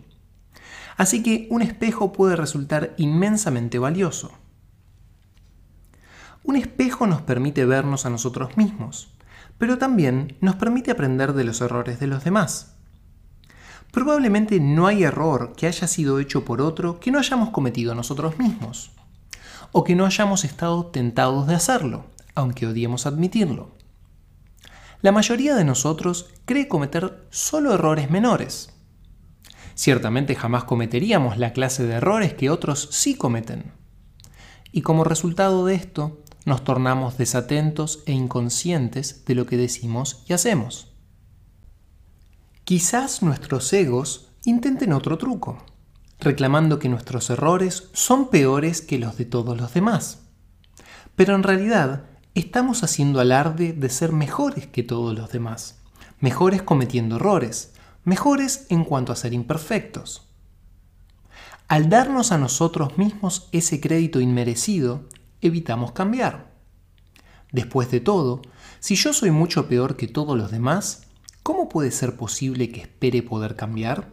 Así 0.97 1.23
que 1.23 1.47
un 1.51 1.63
espejo 1.63 2.13
puede 2.13 2.37
resultar 2.37 2.95
inmensamente 2.97 3.79
valioso. 3.79 4.33
Un 6.43 6.57
espejo 6.57 7.07
nos 7.07 7.23
permite 7.23 7.65
vernos 7.65 8.07
a 8.07 8.11
nosotros 8.11 8.57
mismos, 8.57 9.13
pero 9.59 9.79
también 9.79 10.37
nos 10.41 10.57
permite 10.57 10.91
aprender 10.91 11.33
de 11.33 11.45
los 11.45 11.61
errores 11.61 12.01
de 12.01 12.07
los 12.07 12.25
demás. 12.25 12.76
Probablemente 13.97 14.61
no 14.61 14.87
hay 14.87 15.05
error 15.05 15.55
que 15.57 15.67
haya 15.67 15.87
sido 15.87 16.21
hecho 16.21 16.45
por 16.45 16.61
otro 16.61 17.01
que 17.01 17.11
no 17.11 17.19
hayamos 17.19 17.49
cometido 17.49 17.95
nosotros 17.95 18.39
mismos, 18.39 18.91
o 19.73 19.85
que 19.85 19.95
no 19.95 20.05
hayamos 20.05 20.45
estado 20.45 20.85
tentados 20.89 21.47
de 21.47 21.55
hacerlo, 21.55 22.05
aunque 22.35 22.67
odiemos 22.67 23.07
admitirlo. 23.07 23.71
La 25.01 25.13
mayoría 25.13 25.55
de 25.55 25.65
nosotros 25.65 26.29
cree 26.45 26.69
cometer 26.69 27.27
solo 27.31 27.73
errores 27.73 28.11
menores. 28.11 28.69
Ciertamente 29.75 30.35
jamás 30.35 30.65
cometeríamos 30.65 31.39
la 31.39 31.55
clase 31.55 31.87
de 31.87 31.95
errores 31.95 32.35
que 32.35 32.51
otros 32.51 32.91
sí 32.93 33.15
cometen. 33.15 33.73
Y 34.73 34.83
como 34.83 35.05
resultado 35.05 35.65
de 35.65 35.75
esto, 35.75 36.23
nos 36.45 36.65
tornamos 36.65 37.17
desatentos 37.17 38.03
e 38.05 38.13
inconscientes 38.13 39.25
de 39.25 39.35
lo 39.35 39.47
que 39.47 39.57
decimos 39.57 40.23
y 40.29 40.35
hacemos. 40.35 40.96
Quizás 42.67 43.23
nuestros 43.23 43.73
egos 43.73 44.33
intenten 44.45 44.93
otro 44.93 45.19
truco, 45.19 45.65
reclamando 46.19 46.81
que 46.81 46.89
nuestros 46.89 47.31
errores 47.31 47.91
son 47.93 48.29
peores 48.29 48.81
que 48.81 48.99
los 48.99 49.17
de 49.17 49.25
todos 49.25 49.57
los 49.57 49.73
demás. 49.73 50.25
Pero 51.15 51.37
en 51.37 51.45
realidad 51.45 52.07
estamos 52.35 52.83
haciendo 52.83 53.21
alarde 53.21 53.73
de 53.73 53.89
ser 53.89 54.11
mejores 54.11 54.67
que 54.67 54.83
todos 54.83 55.17
los 55.17 55.31
demás, 55.31 55.79
mejores 56.19 56.61
cometiendo 56.61 57.15
errores, 57.17 57.73
mejores 58.03 58.67
en 58.69 58.83
cuanto 58.83 59.13
a 59.13 59.17
ser 59.17 59.33
imperfectos. 59.33 60.27
Al 61.69 61.89
darnos 61.89 62.33
a 62.33 62.39
nosotros 62.39 62.99
mismos 62.99 63.49
ese 63.53 63.81
crédito 63.81 64.19
inmerecido, 64.19 65.09
evitamos 65.41 65.93
cambiar. 65.93 66.53
Después 67.53 67.93
de 67.93 68.01
todo, 68.01 68.43
si 68.81 68.97
yo 68.97 69.13
soy 69.13 69.31
mucho 69.31 69.69
peor 69.69 69.97
que 69.97 70.09
todos 70.09 70.37
los 70.37 70.51
demás, 70.51 71.06
¿cómo 71.47 71.69
puede 71.69 71.93
ser 71.93 72.17
posible 72.17 72.71
que 72.71 72.81
espere 72.81 73.23
poder 73.23 73.55
cambiar? 73.55 74.09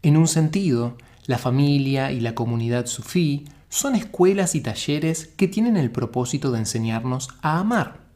En 0.00 0.16
un 0.16 0.26
sentido, 0.26 0.96
la 1.26 1.36
familia 1.36 2.12
y 2.12 2.20
la 2.20 2.34
comunidad 2.34 2.86
sufí 2.86 3.44
son 3.68 3.94
escuelas 3.94 4.54
y 4.54 4.62
talleres 4.62 5.26
que 5.26 5.48
tienen 5.48 5.76
el 5.76 5.90
propósito 5.90 6.50
de 6.50 6.60
enseñarnos 6.60 7.28
a 7.42 7.58
amar. 7.58 8.06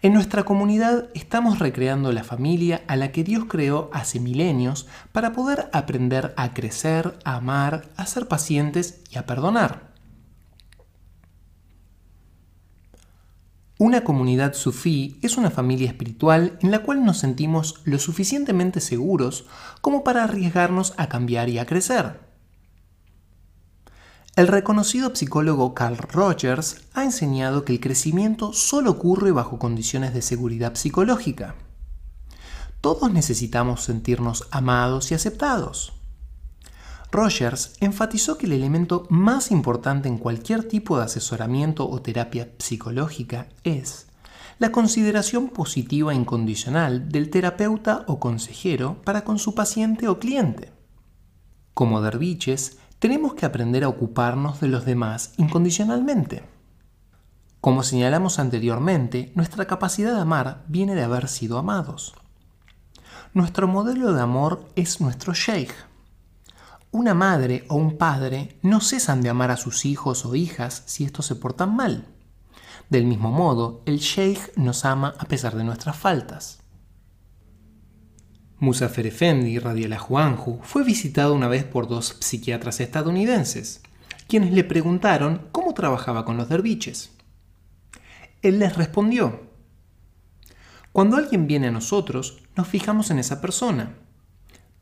En 0.00 0.14
nuestra 0.14 0.44
comunidad 0.44 1.10
estamos 1.12 1.58
recreando 1.58 2.12
la 2.12 2.24
familia 2.24 2.82
a 2.86 2.96
la 2.96 3.12
que 3.12 3.22
Dios 3.22 3.44
creó 3.46 3.90
hace 3.92 4.20
milenios 4.20 4.86
para 5.12 5.34
poder 5.34 5.68
aprender 5.74 6.32
a 6.38 6.54
crecer, 6.54 7.18
a 7.24 7.34
amar, 7.34 7.90
a 7.98 8.06
ser 8.06 8.26
pacientes 8.26 9.02
y 9.10 9.18
a 9.18 9.26
perdonar. 9.26 9.91
Una 13.82 14.04
comunidad 14.04 14.54
sufí 14.54 15.18
es 15.22 15.36
una 15.36 15.50
familia 15.50 15.88
espiritual 15.88 16.56
en 16.60 16.70
la 16.70 16.84
cual 16.84 17.04
nos 17.04 17.18
sentimos 17.18 17.80
lo 17.82 17.98
suficientemente 17.98 18.80
seguros 18.80 19.44
como 19.80 20.04
para 20.04 20.22
arriesgarnos 20.22 20.94
a 20.98 21.08
cambiar 21.08 21.48
y 21.48 21.58
a 21.58 21.66
crecer. 21.66 22.20
El 24.36 24.46
reconocido 24.46 25.12
psicólogo 25.12 25.74
Carl 25.74 25.96
Rogers 25.96 26.82
ha 26.94 27.02
enseñado 27.02 27.64
que 27.64 27.72
el 27.72 27.80
crecimiento 27.80 28.52
solo 28.52 28.92
ocurre 28.92 29.32
bajo 29.32 29.58
condiciones 29.58 30.14
de 30.14 30.22
seguridad 30.22 30.76
psicológica. 30.76 31.56
Todos 32.80 33.12
necesitamos 33.12 33.82
sentirnos 33.82 34.46
amados 34.52 35.10
y 35.10 35.16
aceptados. 35.16 35.92
Rogers 37.12 37.74
enfatizó 37.80 38.38
que 38.38 38.46
el 38.46 38.52
elemento 38.52 39.06
más 39.10 39.50
importante 39.50 40.08
en 40.08 40.16
cualquier 40.16 40.66
tipo 40.66 40.96
de 40.96 41.04
asesoramiento 41.04 41.86
o 41.88 42.00
terapia 42.00 42.50
psicológica 42.58 43.48
es 43.64 44.06
la 44.58 44.72
consideración 44.72 45.48
positiva 45.48 46.12
e 46.12 46.16
incondicional 46.16 47.10
del 47.10 47.28
terapeuta 47.28 48.04
o 48.06 48.18
consejero 48.18 49.02
para 49.04 49.24
con 49.24 49.38
su 49.38 49.54
paciente 49.54 50.08
o 50.08 50.18
cliente. 50.18 50.72
Como 51.74 52.00
derviches, 52.00 52.78
tenemos 52.98 53.34
que 53.34 53.44
aprender 53.44 53.84
a 53.84 53.88
ocuparnos 53.88 54.60
de 54.60 54.68
los 54.68 54.86
demás 54.86 55.34
incondicionalmente. 55.36 56.44
Como 57.60 57.82
señalamos 57.82 58.38
anteriormente, 58.38 59.32
nuestra 59.34 59.66
capacidad 59.66 60.14
de 60.14 60.20
amar 60.20 60.64
viene 60.66 60.94
de 60.94 61.02
haber 61.02 61.28
sido 61.28 61.58
amados. 61.58 62.14
Nuestro 63.34 63.68
modelo 63.68 64.14
de 64.14 64.22
amor 64.22 64.66
es 64.76 65.00
nuestro 65.00 65.34
sheikh. 65.34 65.91
Una 66.92 67.14
madre 67.14 67.64
o 67.68 67.74
un 67.76 67.96
padre 67.96 68.58
no 68.60 68.82
cesan 68.82 69.22
de 69.22 69.30
amar 69.30 69.50
a 69.50 69.56
sus 69.56 69.86
hijos 69.86 70.26
o 70.26 70.34
hijas 70.34 70.82
si 70.84 71.04
estos 71.04 71.24
se 71.24 71.36
portan 71.36 71.74
mal. 71.74 72.06
Del 72.90 73.06
mismo 73.06 73.32
modo, 73.32 73.82
el 73.86 73.98
sheikh 73.98 74.54
nos 74.56 74.84
ama 74.84 75.14
a 75.18 75.24
pesar 75.24 75.56
de 75.56 75.64
nuestras 75.64 75.96
faltas. 75.96 76.60
Musafer 78.58 79.06
Efendi, 79.06 79.58
radiallahu 79.58 80.18
anhu, 80.18 80.60
fue 80.62 80.84
visitado 80.84 81.34
una 81.34 81.48
vez 81.48 81.64
por 81.64 81.88
dos 81.88 82.18
psiquiatras 82.20 82.78
estadounidenses, 82.80 83.80
quienes 84.28 84.52
le 84.52 84.62
preguntaron 84.62 85.48
cómo 85.50 85.72
trabajaba 85.72 86.26
con 86.26 86.36
los 86.36 86.50
derviches. 86.50 87.12
Él 88.42 88.58
les 88.58 88.76
respondió, 88.76 89.48
Cuando 90.92 91.16
alguien 91.16 91.46
viene 91.46 91.68
a 91.68 91.72
nosotros, 91.72 92.42
nos 92.54 92.68
fijamos 92.68 93.10
en 93.10 93.18
esa 93.18 93.40
persona. 93.40 93.94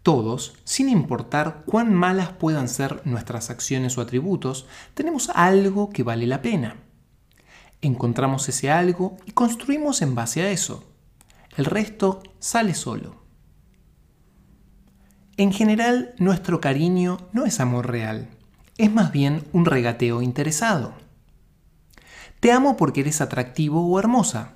Todos, 0.03 0.55
sin 0.65 0.89
importar 0.89 1.63
cuán 1.67 1.95
malas 1.95 2.31
puedan 2.31 2.69
ser 2.69 3.03
nuestras 3.05 3.51
acciones 3.51 3.99
o 3.99 4.01
atributos, 4.01 4.67
tenemos 4.95 5.31
algo 5.35 5.91
que 5.91 6.03
vale 6.03 6.27
la 6.27 6.43
pena 6.43 6.77
encontramos 7.83 8.49
ese 8.49 8.71
algo 8.71 9.17
y 9.27 9.33
construimos 9.33 10.03
en 10.03 10.15
base 10.15 10.43
a 10.43 10.51
eso. 10.51 10.85
El 11.57 11.65
resto 11.65 12.23
sale 12.39 12.75
solo. 12.75 13.21
En 15.37 15.53
general, 15.53 16.15
nuestro 16.19 16.61
cariño 16.61 17.19
no 17.33 17.47
es 17.47 17.61
amor 17.61 17.91
real, 17.91 18.29
es 18.77 18.93
más 18.93 19.11
bien 19.11 19.45
un 19.53 19.65
regateo 19.65 20.23
interesado. 20.23 20.93
Te 22.41 22.53
amo 22.53 22.77
porque 22.77 23.01
eres 23.01 23.21
atractivo 23.21 23.87
o 23.87 23.99
hermosa. 23.99 24.55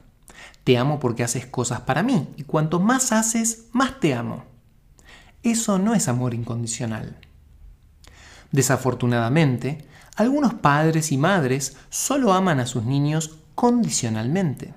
Te 0.63 0.79
amo 0.79 0.99
porque 0.99 1.25
haces 1.25 1.47
cosas 1.47 1.83
para 1.83 2.03
mí 2.03 2.29
y 2.37 2.45
cuanto 2.45 2.81
más 2.81 3.13
haces, 3.13 3.67
más 3.73 4.01
te 4.01 4.15
amo. 4.15 4.45
Eso 5.45 5.79
no 5.79 5.95
es 5.95 6.09
amor 6.09 6.33
incondicional. 6.33 7.19
Desafortunadamente, 8.51 9.87
algunos 10.17 10.55
padres 10.55 11.13
y 11.13 11.19
madres 11.19 11.77
solo 11.91 12.33
aman 12.33 12.61
a 12.61 12.67
sus 12.67 12.85
niños 12.85 13.37
condicionalmente. 13.55 14.73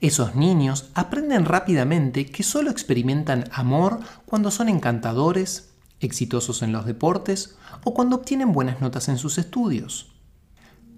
Esos 0.00 0.34
niños 0.34 0.90
aprenden 0.94 1.44
rápidamente 1.44 2.26
que 2.26 2.42
solo 2.42 2.70
experimentan 2.72 3.44
amor 3.52 4.00
cuando 4.26 4.50
son 4.50 4.68
encantadores, 4.68 5.70
exitosos 6.00 6.62
en 6.62 6.72
los 6.72 6.84
deportes 6.84 7.56
o 7.84 7.94
cuando 7.94 8.16
obtienen 8.16 8.52
buenas 8.52 8.80
notas 8.80 9.08
en 9.08 9.18
sus 9.18 9.38
estudios. 9.38 10.10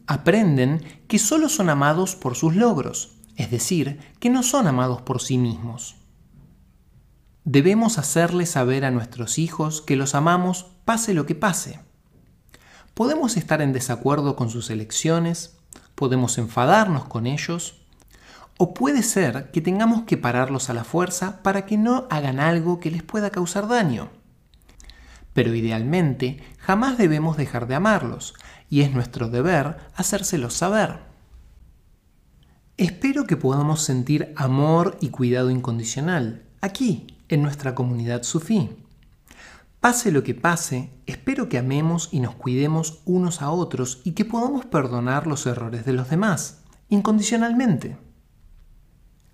Aprenden 0.07 0.83
que 1.09 1.19
solo 1.19 1.51
son 1.51 1.69
amados 1.69 2.17
por 2.17 2.37
sus 2.37 2.57
logros, 2.57 3.17
es 3.37 3.51
decir, 3.51 4.01
que 4.19 4.31
no 4.31 4.43
son 4.43 4.67
amados 4.67 5.03
por 5.03 5.21
sí 5.21 5.37
mismos. 5.37 5.97
Debemos 7.45 7.99
hacerles 7.99 8.51
saber 8.51 8.85
a 8.85 8.91
nuestros 8.91 9.39
hijos 9.39 9.83
que 9.83 9.97
los 9.97 10.15
amamos 10.15 10.67
pase 10.85 11.15
lo 11.15 11.27
que 11.27 11.35
pase 11.35 11.81
Podemos 12.95 13.39
estar 13.39 13.63
en 13.63 13.73
desacuerdo 13.73 14.37
con 14.37 14.51
sus 14.51 14.69
elecciones, 14.69 15.57
podemos 15.95 16.37
enfadarnos 16.37 17.07
con 17.07 17.27
ellos, 17.27 17.87
o 18.59 18.75
puede 18.75 19.03
ser 19.03 19.51
que 19.51 19.63
tengamos 19.63 20.03
que 20.03 20.19
pararlos 20.19 20.69
a 20.69 20.75
la 20.75 20.85
fuerza 20.85 21.43
para 21.43 21.65
que 21.65 21.79
no 21.79 22.07
hagan 22.11 22.39
algo 22.39 22.81
que 22.81 22.91
les 22.91 23.03
pueda 23.03 23.31
causar 23.31 23.67
daño. 23.67 24.11
Pero 25.33 25.55
idealmente 25.55 26.43
jamás 26.59 26.99
debemos 26.99 27.39
dejar 27.39 27.67
de 27.67 27.77
amarlos, 27.77 28.35
y 28.69 28.83
es 28.83 28.93
nuestro 28.93 29.31
deber 29.31 29.79
hacérselos 29.95 30.53
saber. 30.53 30.99
Espero 32.77 33.27
que 33.27 33.39
podamos 33.39 33.81
sentir 33.83 34.35
amor 34.37 34.99
y 35.01 35.09
cuidado 35.09 35.49
incondicional 35.51 36.43
aquí, 36.61 37.07
en 37.29 37.43
nuestra 37.43 37.75
comunidad 37.75 38.23
sufí. 38.23 38.71
Pase 39.83 40.13
lo 40.13 40.23
que 40.23 40.37
pase, 40.37 40.91
espero 41.07 41.49
que 41.49 41.59
amemos 41.59 42.09
y 42.13 42.21
nos 42.21 42.37
cuidemos 42.37 43.01
unos 43.05 43.43
a 43.43 43.51
otros 43.51 44.01
y 44.05 44.13
que 44.13 44.25
podamos 44.25 44.65
perdonar 44.65 45.27
los 45.27 45.45
errores 45.45 45.85
de 45.85 45.93
los 45.93 46.09
demás, 46.09 46.63
incondicionalmente. 46.89 47.99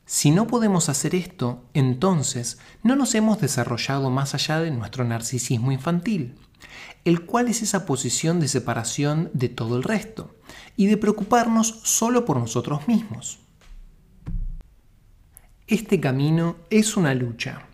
Si 0.06 0.30
no 0.30 0.46
podemos 0.46 0.88
hacer 0.88 1.14
esto, 1.14 1.66
entonces 1.74 2.58
no 2.82 2.96
nos 2.96 3.14
hemos 3.14 3.42
desarrollado 3.42 4.08
más 4.08 4.34
allá 4.34 4.58
de 4.60 4.70
nuestro 4.70 5.04
narcisismo 5.04 5.70
infantil, 5.70 6.38
el 7.04 7.26
cual 7.26 7.48
es 7.48 7.60
esa 7.60 7.84
posición 7.84 8.40
de 8.40 8.48
separación 8.48 9.30
de 9.34 9.50
todo 9.50 9.76
el 9.76 9.82
resto 9.82 10.34
y 10.78 10.86
de 10.86 10.96
preocuparnos 10.96 11.80
solo 11.82 12.24
por 12.24 12.38
nosotros 12.38 12.88
mismos. 12.88 13.40
Este 15.66 16.00
camino 16.00 16.56
es 16.70 16.96
una 16.96 17.12
lucha 17.12 17.67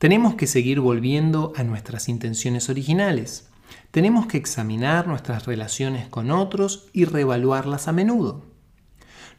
tenemos 0.00 0.34
que 0.34 0.46
seguir 0.46 0.80
volviendo 0.80 1.52
a 1.56 1.62
nuestras 1.62 2.08
intenciones 2.08 2.70
originales. 2.70 3.50
Tenemos 3.90 4.24
que 4.24 4.38
examinar 4.38 5.06
nuestras 5.06 5.44
relaciones 5.44 6.08
con 6.08 6.30
otros 6.30 6.88
y 6.94 7.04
reevaluarlas 7.04 7.86
a 7.86 7.92
menudo. 7.92 8.46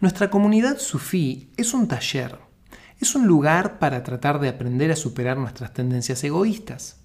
Nuestra 0.02 0.30
comunidad 0.30 0.78
sufí 0.78 1.50
es 1.58 1.74
un 1.74 1.88
taller, 1.88 2.38
es 3.00 3.16
un 3.16 3.26
lugar 3.26 3.80
para 3.80 4.04
tratar 4.04 4.40
de 4.40 4.50
aprender 4.50 4.92
a 4.92 4.96
superar 4.96 5.36
nuestras 5.38 5.74
tendencias 5.74 6.24
egoístas. 6.24 6.98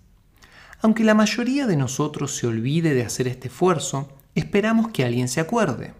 Aunque 0.82 1.02
la 1.02 1.14
mayoría 1.14 1.66
de 1.66 1.78
nosotros 1.78 2.36
se 2.36 2.46
olvide 2.46 2.92
de 2.92 3.06
hacer 3.06 3.26
este 3.26 3.48
esfuerzo, 3.48 4.18
esperamos 4.34 4.88
que 4.88 5.06
alguien 5.06 5.28
se 5.28 5.40
acuerde. 5.40 5.94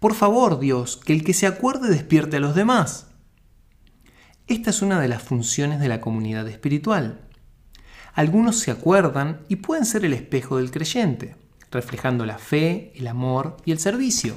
Por 0.00 0.14
favor, 0.14 0.60
Dios, 0.60 0.96
que 0.96 1.12
el 1.12 1.24
que 1.24 1.34
se 1.34 1.46
acuerde 1.46 1.90
despierte 1.90 2.38
a 2.38 2.40
los 2.40 2.54
demás. 2.54 3.07
Esta 4.48 4.70
es 4.70 4.80
una 4.80 4.98
de 4.98 5.08
las 5.08 5.22
funciones 5.22 5.78
de 5.78 5.88
la 5.88 6.00
comunidad 6.00 6.48
espiritual. 6.48 7.20
Algunos 8.14 8.58
se 8.58 8.70
acuerdan 8.70 9.42
y 9.46 9.56
pueden 9.56 9.84
ser 9.84 10.06
el 10.06 10.14
espejo 10.14 10.56
del 10.56 10.70
creyente, 10.70 11.36
reflejando 11.70 12.24
la 12.24 12.38
fe, 12.38 12.90
el 12.96 13.08
amor 13.08 13.58
y 13.66 13.72
el 13.72 13.78
servicio. 13.78 14.36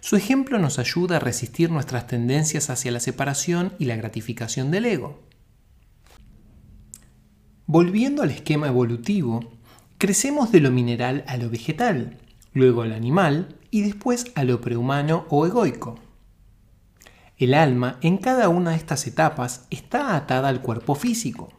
Su 0.00 0.16
ejemplo 0.16 0.58
nos 0.58 0.80
ayuda 0.80 1.16
a 1.16 1.20
resistir 1.20 1.70
nuestras 1.70 2.08
tendencias 2.08 2.68
hacia 2.68 2.90
la 2.90 2.98
separación 2.98 3.74
y 3.78 3.84
la 3.84 3.94
gratificación 3.94 4.72
del 4.72 4.86
ego. 4.86 5.22
Volviendo 7.66 8.24
al 8.24 8.32
esquema 8.32 8.66
evolutivo, 8.66 9.52
crecemos 9.98 10.50
de 10.50 10.60
lo 10.60 10.72
mineral 10.72 11.22
a 11.28 11.36
lo 11.36 11.48
vegetal, 11.48 12.18
luego 12.54 12.82
al 12.82 12.92
animal 12.92 13.54
y 13.70 13.82
después 13.82 14.32
a 14.34 14.42
lo 14.42 14.60
prehumano 14.60 15.26
o 15.30 15.46
egoico. 15.46 16.00
El 17.38 17.52
alma 17.52 17.98
en 18.00 18.16
cada 18.16 18.48
una 18.48 18.70
de 18.70 18.76
estas 18.76 19.06
etapas 19.06 19.66
está 19.68 20.16
atada 20.16 20.48
al 20.48 20.62
cuerpo 20.62 20.94
físico. 20.94 21.52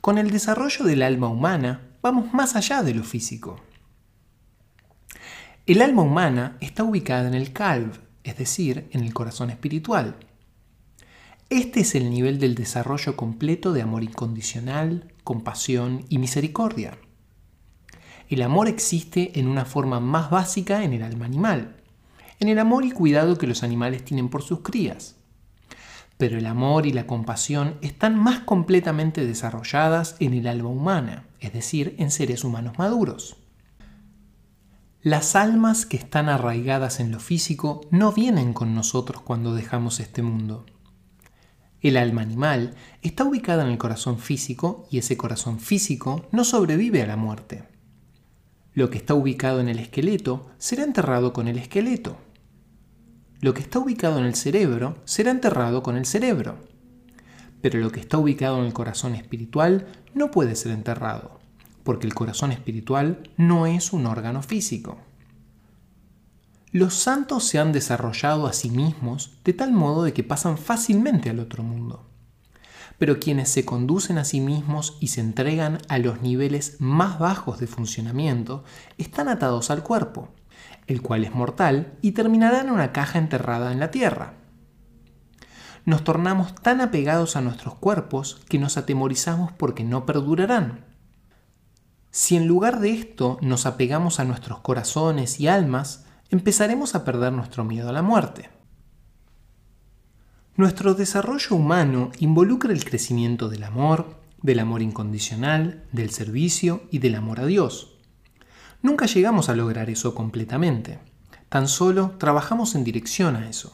Con 0.00 0.18
el 0.18 0.30
desarrollo 0.30 0.84
del 0.84 1.02
alma 1.02 1.26
humana 1.28 1.96
vamos 2.00 2.32
más 2.32 2.54
allá 2.54 2.84
de 2.84 2.94
lo 2.94 3.02
físico. 3.02 3.60
El 5.66 5.82
alma 5.82 6.02
humana 6.02 6.58
está 6.60 6.84
ubicada 6.84 7.26
en 7.26 7.34
el 7.34 7.52
calv, 7.52 8.00
es 8.22 8.36
decir, 8.38 8.88
en 8.92 9.02
el 9.02 9.12
corazón 9.12 9.50
espiritual. 9.50 10.16
Este 11.50 11.80
es 11.80 11.96
el 11.96 12.08
nivel 12.08 12.38
del 12.38 12.54
desarrollo 12.54 13.16
completo 13.16 13.72
de 13.72 13.82
amor 13.82 14.04
incondicional, 14.04 15.12
compasión 15.24 16.04
y 16.08 16.18
misericordia. 16.18 16.98
El 18.28 18.42
amor 18.42 18.68
existe 18.68 19.38
en 19.40 19.48
una 19.48 19.64
forma 19.64 19.98
más 19.98 20.30
básica 20.30 20.84
en 20.84 20.92
el 20.92 21.02
alma 21.02 21.26
animal, 21.26 21.81
en 22.42 22.48
el 22.48 22.58
amor 22.58 22.84
y 22.84 22.90
cuidado 22.90 23.38
que 23.38 23.46
los 23.46 23.62
animales 23.62 24.04
tienen 24.04 24.28
por 24.28 24.42
sus 24.42 24.62
crías. 24.62 25.14
Pero 26.18 26.38
el 26.38 26.46
amor 26.46 26.86
y 26.86 26.92
la 26.92 27.06
compasión 27.06 27.76
están 27.82 28.18
más 28.18 28.40
completamente 28.40 29.24
desarrolladas 29.24 30.16
en 30.18 30.34
el 30.34 30.48
alma 30.48 30.68
humana, 30.68 31.24
es 31.38 31.52
decir, 31.52 31.94
en 31.98 32.10
seres 32.10 32.42
humanos 32.42 32.78
maduros. 32.78 33.36
Las 35.02 35.36
almas 35.36 35.86
que 35.86 35.96
están 35.96 36.28
arraigadas 36.28 36.98
en 36.98 37.12
lo 37.12 37.20
físico 37.20 37.82
no 37.92 38.10
vienen 38.10 38.54
con 38.54 38.74
nosotros 38.74 39.22
cuando 39.22 39.54
dejamos 39.54 40.00
este 40.00 40.22
mundo. 40.22 40.66
El 41.80 41.96
alma 41.96 42.22
animal 42.22 42.74
está 43.02 43.22
ubicada 43.22 43.62
en 43.62 43.70
el 43.70 43.78
corazón 43.78 44.18
físico 44.18 44.88
y 44.90 44.98
ese 44.98 45.16
corazón 45.16 45.60
físico 45.60 46.26
no 46.32 46.42
sobrevive 46.42 47.02
a 47.02 47.06
la 47.06 47.16
muerte. 47.16 47.68
Lo 48.74 48.90
que 48.90 48.98
está 48.98 49.14
ubicado 49.14 49.60
en 49.60 49.68
el 49.68 49.78
esqueleto 49.78 50.50
será 50.58 50.82
enterrado 50.82 51.32
con 51.32 51.46
el 51.46 51.58
esqueleto 51.58 52.18
lo 53.42 53.54
que 53.54 53.60
está 53.60 53.80
ubicado 53.80 54.20
en 54.20 54.24
el 54.24 54.36
cerebro 54.36 54.98
será 55.04 55.32
enterrado 55.32 55.82
con 55.82 55.96
el 55.96 56.06
cerebro. 56.06 56.58
Pero 57.60 57.80
lo 57.80 57.90
que 57.90 57.98
está 57.98 58.16
ubicado 58.16 58.60
en 58.60 58.66
el 58.66 58.72
corazón 58.72 59.16
espiritual 59.16 59.88
no 60.14 60.30
puede 60.30 60.54
ser 60.54 60.70
enterrado, 60.70 61.40
porque 61.82 62.06
el 62.06 62.14
corazón 62.14 62.52
espiritual 62.52 63.28
no 63.36 63.66
es 63.66 63.92
un 63.92 64.06
órgano 64.06 64.44
físico. 64.44 64.96
Los 66.70 66.94
santos 66.94 67.42
se 67.42 67.58
han 67.58 67.72
desarrollado 67.72 68.46
a 68.46 68.52
sí 68.52 68.70
mismos 68.70 69.32
de 69.44 69.52
tal 69.52 69.72
modo 69.72 70.04
de 70.04 70.12
que 70.12 70.22
pasan 70.22 70.56
fácilmente 70.56 71.28
al 71.28 71.40
otro 71.40 71.64
mundo. 71.64 72.08
pero 72.98 73.18
quienes 73.18 73.48
se 73.48 73.64
conducen 73.64 74.18
a 74.18 74.24
sí 74.24 74.40
mismos 74.40 74.96
y 75.00 75.08
se 75.08 75.20
entregan 75.20 75.78
a 75.88 75.98
los 75.98 76.22
niveles 76.22 76.76
más 76.78 77.18
bajos 77.18 77.58
de 77.58 77.66
funcionamiento 77.66 78.62
están 78.96 79.28
atados 79.28 79.72
al 79.72 79.82
cuerpo, 79.82 80.28
el 80.86 81.02
cual 81.02 81.24
es 81.24 81.34
mortal 81.34 81.98
y 82.02 82.12
terminará 82.12 82.60
en 82.60 82.70
una 82.70 82.92
caja 82.92 83.18
enterrada 83.18 83.72
en 83.72 83.80
la 83.80 83.90
tierra. 83.90 84.34
Nos 85.84 86.04
tornamos 86.04 86.54
tan 86.54 86.80
apegados 86.80 87.34
a 87.36 87.40
nuestros 87.40 87.74
cuerpos 87.74 88.40
que 88.48 88.58
nos 88.58 88.76
atemorizamos 88.76 89.52
porque 89.52 89.84
no 89.84 90.06
perdurarán. 90.06 90.84
Si 92.10 92.36
en 92.36 92.46
lugar 92.46 92.78
de 92.80 92.92
esto 92.92 93.38
nos 93.40 93.66
apegamos 93.66 94.20
a 94.20 94.24
nuestros 94.24 94.60
corazones 94.60 95.40
y 95.40 95.48
almas, 95.48 96.04
empezaremos 96.30 96.94
a 96.94 97.04
perder 97.04 97.32
nuestro 97.32 97.64
miedo 97.64 97.88
a 97.88 97.92
la 97.92 98.02
muerte. 98.02 98.50
Nuestro 100.54 100.94
desarrollo 100.94 101.56
humano 101.56 102.10
involucra 102.18 102.72
el 102.72 102.84
crecimiento 102.84 103.48
del 103.48 103.64
amor, 103.64 104.20
del 104.42 104.58
amor 104.58 104.82
incondicional, 104.82 105.84
del 105.92 106.10
servicio 106.10 106.82
y 106.90 106.98
del 106.98 107.14
amor 107.14 107.40
a 107.40 107.46
Dios. 107.46 107.91
Nunca 108.82 109.06
llegamos 109.06 109.48
a 109.48 109.54
lograr 109.54 109.90
eso 109.90 110.14
completamente, 110.14 110.98
tan 111.48 111.68
solo 111.68 112.16
trabajamos 112.18 112.74
en 112.74 112.84
dirección 112.84 113.36
a 113.36 113.48
eso. 113.48 113.72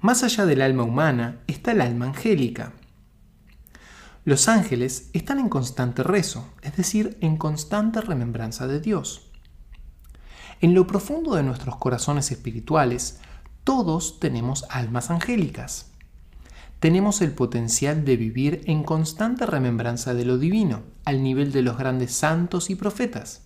Más 0.00 0.24
allá 0.24 0.46
del 0.46 0.62
alma 0.62 0.82
humana 0.82 1.40
está 1.46 1.72
el 1.72 1.80
alma 1.80 2.06
angélica. 2.06 2.72
Los 4.24 4.48
ángeles 4.48 5.10
están 5.12 5.38
en 5.38 5.48
constante 5.48 6.02
rezo, 6.02 6.48
es 6.62 6.76
decir, 6.76 7.18
en 7.20 7.36
constante 7.36 8.00
remembranza 8.00 8.66
de 8.66 8.80
Dios. 8.80 9.30
En 10.60 10.74
lo 10.74 10.86
profundo 10.86 11.34
de 11.34 11.42
nuestros 11.42 11.76
corazones 11.76 12.30
espirituales, 12.30 13.20
todos 13.64 14.20
tenemos 14.20 14.64
almas 14.70 15.10
angélicas. 15.10 15.91
Tenemos 16.82 17.22
el 17.22 17.30
potencial 17.30 18.04
de 18.04 18.16
vivir 18.16 18.62
en 18.66 18.82
constante 18.82 19.46
remembranza 19.46 20.14
de 20.14 20.24
lo 20.24 20.36
divino, 20.36 20.82
al 21.04 21.22
nivel 21.22 21.52
de 21.52 21.62
los 21.62 21.78
grandes 21.78 22.12
santos 22.12 22.70
y 22.70 22.74
profetas. 22.74 23.42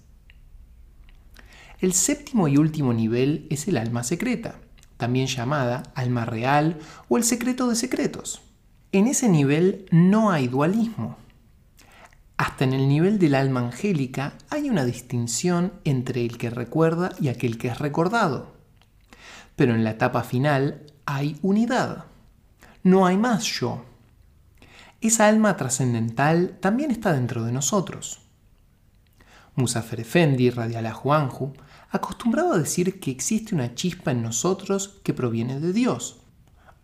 El 1.80 1.92
séptimo 1.92 2.48
y 2.48 2.56
último 2.56 2.94
nivel 2.94 3.46
es 3.50 3.68
el 3.68 3.76
alma 3.76 4.04
secreta, 4.04 4.58
también 4.96 5.26
llamada 5.26 5.82
alma 5.94 6.24
real 6.24 6.78
o 7.10 7.18
el 7.18 7.24
secreto 7.24 7.68
de 7.68 7.76
secretos. 7.76 8.40
En 8.92 9.06
ese 9.06 9.28
nivel 9.28 9.84
no 9.90 10.30
hay 10.30 10.48
dualismo. 10.48 11.18
Hasta 12.38 12.64
en 12.64 12.72
el 12.72 12.88
nivel 12.88 13.18
del 13.18 13.34
alma 13.34 13.60
angélica 13.60 14.38
hay 14.48 14.70
una 14.70 14.86
distinción 14.86 15.74
entre 15.84 16.24
el 16.24 16.38
que 16.38 16.48
recuerda 16.48 17.12
y 17.20 17.28
aquel 17.28 17.58
que 17.58 17.68
es 17.68 17.78
recordado 17.78 18.56
pero 19.56 19.74
en 19.74 19.82
la 19.82 19.90
etapa 19.90 20.22
final 20.22 20.82
hay 21.06 21.38
unidad. 21.42 22.04
No 22.86 23.04
hay 23.04 23.16
más 23.16 23.42
yo. 23.42 23.84
Esa 25.00 25.26
alma 25.26 25.56
trascendental 25.56 26.56
también 26.60 26.92
está 26.92 27.12
dentro 27.12 27.42
de 27.42 27.50
nosotros. 27.50 28.20
Musafer 29.56 29.98
Efendi, 29.98 30.50
Radiala 30.50 30.92
Juanju, 30.92 31.52
acostumbraba 31.90 32.54
a 32.54 32.58
decir 32.58 33.00
que 33.00 33.10
existe 33.10 33.56
una 33.56 33.74
chispa 33.74 34.12
en 34.12 34.22
nosotros 34.22 35.00
que 35.02 35.14
proviene 35.14 35.58
de 35.58 35.72
Dios, 35.72 36.20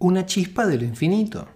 una 0.00 0.26
chispa 0.26 0.66
de 0.66 0.78
lo 0.78 0.84
infinito. 0.86 1.46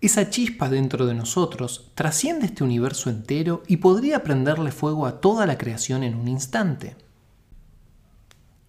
Esa 0.00 0.30
chispa 0.30 0.70
dentro 0.70 1.04
de 1.04 1.12
nosotros 1.12 1.90
trasciende 1.94 2.46
este 2.46 2.64
universo 2.64 3.10
entero 3.10 3.64
y 3.66 3.76
podría 3.76 4.24
prenderle 4.24 4.72
fuego 4.72 5.04
a 5.04 5.20
toda 5.20 5.44
la 5.44 5.58
creación 5.58 6.04
en 6.04 6.14
un 6.14 6.26
instante 6.26 6.96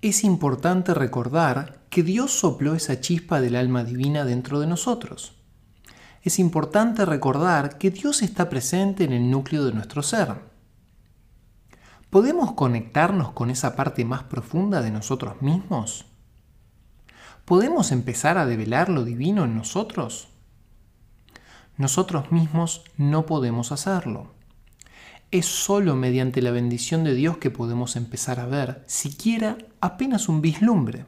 es 0.01 0.23
importante 0.23 0.93
recordar 0.93 1.85
que 1.89 2.01
Dios 2.03 2.31
sopló 2.31 2.73
esa 2.73 2.99
chispa 3.01 3.39
del 3.39 3.55
alma 3.55 3.83
divina 3.83 4.25
dentro 4.25 4.59
de 4.59 4.67
nosotros. 4.67 5.33
Es 6.23 6.39
importante 6.39 7.05
recordar 7.05 7.77
que 7.77 7.91
Dios 7.91 8.21
está 8.21 8.49
presente 8.49 9.03
en 9.03 9.13
el 9.13 9.29
núcleo 9.29 9.63
de 9.65 9.73
nuestro 9.73 10.01
ser. 10.01 10.35
¿Podemos 12.09 12.53
conectarnos 12.53 13.31
con 13.31 13.49
esa 13.49 13.75
parte 13.75 14.03
más 14.03 14.23
profunda 14.23 14.81
de 14.81 14.91
nosotros 14.91 15.41
mismos? 15.41 16.05
¿Podemos 17.45 17.91
empezar 17.91 18.37
a 18.37 18.45
develar 18.45 18.89
lo 18.89 19.03
divino 19.03 19.45
en 19.45 19.55
nosotros? 19.55 20.29
Nosotros 21.77 22.31
mismos 22.31 22.83
no 22.97 23.25
podemos 23.25 23.71
hacerlo 23.71 24.31
es 25.31 25.45
solo 25.45 25.95
mediante 25.95 26.41
la 26.41 26.51
bendición 26.51 27.05
de 27.05 27.15
Dios 27.15 27.37
que 27.37 27.49
podemos 27.49 27.95
empezar 27.95 28.41
a 28.41 28.45
ver 28.45 28.83
siquiera 28.85 29.57
apenas 29.81 30.29
un 30.29 30.41
vislumbre. 30.41 31.05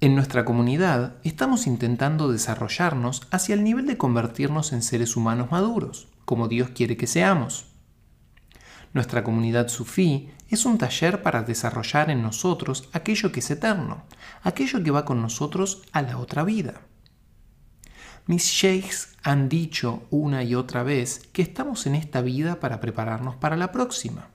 En 0.00 0.14
nuestra 0.14 0.44
comunidad 0.44 1.16
estamos 1.24 1.66
intentando 1.66 2.30
desarrollarnos 2.30 3.26
hacia 3.30 3.54
el 3.54 3.64
nivel 3.64 3.86
de 3.86 3.96
convertirnos 3.96 4.74
en 4.74 4.82
seres 4.82 5.16
humanos 5.16 5.50
maduros, 5.50 6.08
como 6.26 6.46
Dios 6.46 6.70
quiere 6.70 6.98
que 6.98 7.06
seamos. 7.06 7.66
Nuestra 8.92 9.24
comunidad 9.24 9.68
sufí 9.68 10.28
es 10.50 10.66
un 10.66 10.76
taller 10.76 11.22
para 11.22 11.42
desarrollar 11.42 12.10
en 12.10 12.22
nosotros 12.22 12.88
aquello 12.92 13.32
que 13.32 13.40
es 13.40 13.50
eterno, 13.50 14.04
aquello 14.42 14.82
que 14.82 14.90
va 14.90 15.06
con 15.06 15.22
nosotros 15.22 15.82
a 15.92 16.02
la 16.02 16.18
otra 16.18 16.44
vida. 16.44 16.82
Mis 18.26 18.44
sheikhs 18.44 19.16
han 19.22 19.48
dicho 19.48 20.06
una 20.10 20.44
y 20.44 20.54
otra 20.54 20.82
vez 20.82 21.28
que 21.32 21.42
estamos 21.42 21.86
en 21.86 21.94
esta 21.94 22.20
vida 22.20 22.60
para 22.60 22.80
prepararnos 22.80 23.36
para 23.36 23.56
la 23.56 23.72
próxima. 23.72 24.28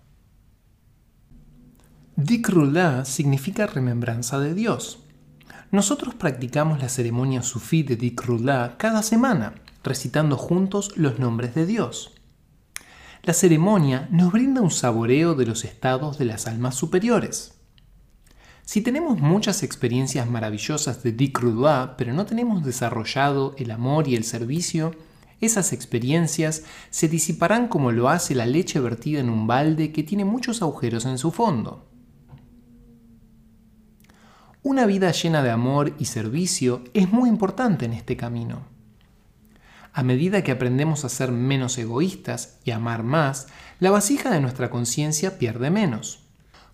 Dikrullah 2.21 3.05
significa 3.05 3.65
remembranza 3.65 4.41
de 4.41 4.53
Dios. 4.53 4.99
Nosotros 5.71 6.15
practicamos 6.15 6.81
la 6.81 6.89
ceremonia 6.89 7.41
sufí 7.43 7.81
de 7.81 7.95
Dikrullah 7.95 8.75
cada 8.77 9.03
semana, 9.03 9.53
recitando 9.85 10.35
juntos 10.35 10.91
los 10.97 11.17
nombres 11.17 11.55
de 11.55 11.65
Dios. 11.65 12.11
La 13.23 13.33
ceremonia 13.33 14.09
nos 14.11 14.33
brinda 14.33 14.59
un 14.59 14.69
saboreo 14.69 15.33
de 15.33 15.45
los 15.45 15.63
estados 15.63 16.17
de 16.17 16.25
las 16.25 16.45
almas 16.45 16.75
superiores. 16.75 17.53
Si 18.65 18.81
tenemos 18.81 19.21
muchas 19.21 19.63
experiencias 19.63 20.29
maravillosas 20.29 21.01
de 21.03 21.13
Dikrullah, 21.13 21.95
pero 21.95 22.11
no 22.11 22.25
tenemos 22.25 22.65
desarrollado 22.65 23.55
el 23.57 23.71
amor 23.71 24.09
y 24.09 24.17
el 24.17 24.25
servicio, 24.25 24.93
esas 25.39 25.71
experiencias 25.71 26.63
se 26.89 27.07
disiparán 27.07 27.69
como 27.69 27.93
lo 27.93 28.09
hace 28.09 28.35
la 28.35 28.45
leche 28.45 28.81
vertida 28.81 29.21
en 29.21 29.29
un 29.29 29.47
balde 29.47 29.93
que 29.93 30.03
tiene 30.03 30.25
muchos 30.25 30.61
agujeros 30.61 31.05
en 31.05 31.17
su 31.17 31.31
fondo. 31.31 31.85
Una 34.69 34.85
vida 34.85 35.09
llena 35.09 35.41
de 35.41 35.49
amor 35.49 35.95
y 35.97 36.05
servicio 36.05 36.83
es 36.93 37.11
muy 37.11 37.27
importante 37.27 37.85
en 37.85 37.93
este 37.93 38.15
camino. 38.15 38.67
A 39.93 40.03
medida 40.03 40.43
que 40.43 40.51
aprendemos 40.51 41.03
a 41.03 41.09
ser 41.09 41.31
menos 41.31 41.75
egoístas 41.79 42.59
y 42.63 42.69
amar 42.69 43.01
más, 43.01 43.47
la 43.79 43.89
vasija 43.89 44.29
de 44.29 44.41
nuestra 44.41 44.69
conciencia 44.69 45.39
pierde 45.39 45.71
menos. 45.71 46.19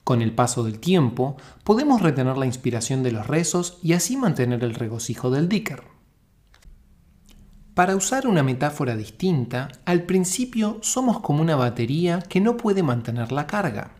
Con 0.04 0.22
el 0.22 0.34
paso 0.36 0.66
del 0.66 0.80
tiempo, 0.80 1.38
podemos 1.64 2.02
retener 2.02 2.36
la 2.36 2.48
inspiración 2.48 3.02
de 3.02 3.14
los 3.14 3.28
rezos 3.28 3.80
y 3.82 3.94
así 3.94 4.18
mantener 4.18 4.66
el 4.66 4.76
regocijo 4.76 5.32
del 5.32 5.48
dicker. 5.48 5.84
Para 7.76 7.96
usar 7.96 8.28
una 8.28 8.44
metáfora 8.44 8.98
distinta, 8.98 9.70
al 9.86 10.04
principio 10.04 10.80
somos 10.82 11.22
como 11.22 11.42
una 11.42 11.56
batería 11.56 12.20
que 12.20 12.42
no 12.42 12.58
puede 12.58 12.84
mantener 12.84 13.32
la 13.32 13.48
carga. 13.48 13.92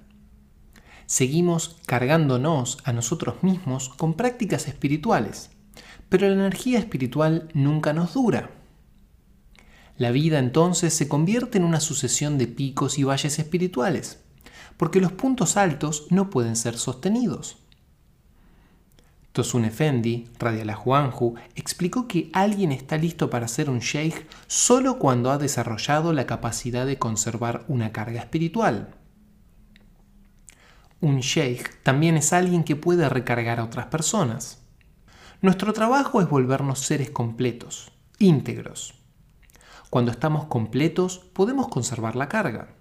Seguimos 1.06 1.78
cargándonos 1.86 2.80
a 2.84 2.94
nosotros 2.94 3.44
mismos 3.44 3.90
con 3.90 4.14
prácticas 4.14 4.68
espirituales, 4.68 5.52
pero 6.10 6.28
la 6.28 6.34
energía 6.34 6.80
espiritual 6.80 7.50
nunca 7.54 7.94
nos 7.94 8.14
dura. 8.14 8.52
La 9.98 10.12
vida 10.12 10.40
entonces 10.40 10.94
se 10.94 11.08
convierte 11.08 11.58
en 11.58 11.64
una 11.64 11.80
sucesión 11.80 12.38
de 12.38 12.48
picos 12.48 13.00
y 13.00 13.04
valles 13.04 13.40
espirituales 13.40 14.20
porque 14.78 15.00
los 15.00 15.12
puntos 15.12 15.58
altos 15.58 16.08
no 16.10 16.30
pueden 16.30 16.56
ser 16.56 16.78
sostenidos. 16.78 17.58
Tosun 19.32 19.66
Effendi, 19.66 20.30
Radiala 20.40 20.76
Juanju, 20.76 21.36
explicó 21.56 22.08
que 22.08 22.30
alguien 22.34 22.72
está 22.72 22.98
listo 22.98 23.30
para 23.30 23.50
ser 23.50 23.70
un 23.70 23.80
sheikh 23.80 24.28
solo 24.48 24.98
cuando 24.98 25.30
ha 25.30 25.38
desarrollado 25.38 26.14
la 26.14 26.26
capacidad 26.26 26.86
de 26.86 26.98
conservar 26.98 27.66
una 27.68 27.92
carga 27.92 28.22
espiritual. 28.22 28.96
Un 31.02 31.20
sheikh 31.20 31.84
también 31.84 32.18
es 32.18 32.34
alguien 32.34 32.64
que 32.64 32.76
puede 32.76 33.08
recargar 33.10 33.60
a 33.60 33.64
otras 33.64 33.88
personas. 33.88 34.62
Nuestro 35.42 35.74
trabajo 35.74 36.22
es 36.22 36.30
volvernos 36.30 36.80
seres 36.80 37.10
completos, 37.10 37.92
íntegros. 38.20 38.96
Cuando 39.90 40.12
estamos 40.12 40.46
completos 40.46 41.20
podemos 41.34 41.68
conservar 41.68 42.16
la 42.16 42.30
carga 42.30 42.76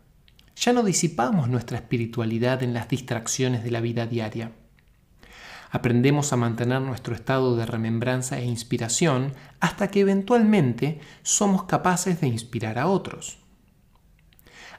ya 0.57 0.73
no 0.73 0.83
disipamos 0.83 1.49
nuestra 1.49 1.79
espiritualidad 1.79 2.62
en 2.62 2.75
las 2.75 2.89
distracciones 2.89 3.65
de 3.65 3.71
la 3.71 3.81
vida 3.81 4.07
diaria. 4.07 4.53
Aprendemos 5.71 6.33
a 6.33 6.37
mantener 6.37 6.81
nuestro 6.81 7.15
estado 7.15 7.57
de 7.57 7.67
remembranza 7.67 8.39
e 8.39 8.45
inspiración 8.45 9.35
hasta 9.59 9.89
que 9.89 10.01
eventualmente 10.01 11.01
somos 11.23 11.65
capaces 11.65 12.21
de 12.21 12.29
inspirar 12.29 12.79
a 12.79 12.87
otros. 12.87 13.39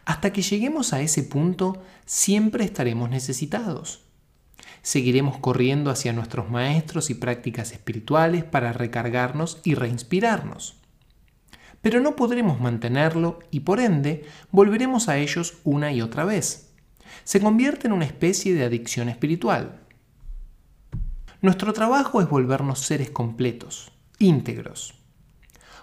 Hasta 0.06 0.32
que 0.32 0.44
lleguemos 0.44 0.94
a 0.94 1.02
ese 1.02 1.24
punto, 1.24 1.82
siempre 2.06 2.64
estaremos 2.64 3.10
necesitados. 3.10 4.06
Seguiremos 4.84 5.40
corriendo 5.40 5.90
hacia 5.90 6.14
nuestros 6.14 6.52
maestros 6.52 7.10
y 7.10 7.16
prácticas 7.16 7.72
espirituales 7.72 8.44
para 8.44 8.72
recargarnos 8.72 9.60
y 9.64 9.74
reinspirarnos. 9.74 10.78
Pero 11.82 12.02
no 12.02 12.16
podremos 12.16 12.62
mantenerlo 12.62 13.40
y 13.50 13.62
por 13.62 13.80
ende 13.80 14.26
volveremos 14.52 15.10
a 15.10 15.18
ellos 15.18 15.58
una 15.64 15.92
y 15.92 16.02
otra 16.02 16.24
vez. 16.24 16.74
Se 17.24 17.42
convierte 17.42 17.88
en 17.88 17.94
una 17.94 18.06
especie 18.06 18.54
de 18.54 18.64
adicción 18.64 19.10
espiritual. 19.10 19.82
Nuestro 21.42 21.74
trabajo 21.74 22.22
es 22.22 22.30
volvernos 22.30 22.80
seres 22.80 23.10
completos, 23.10 23.92
íntegros. 24.20 24.94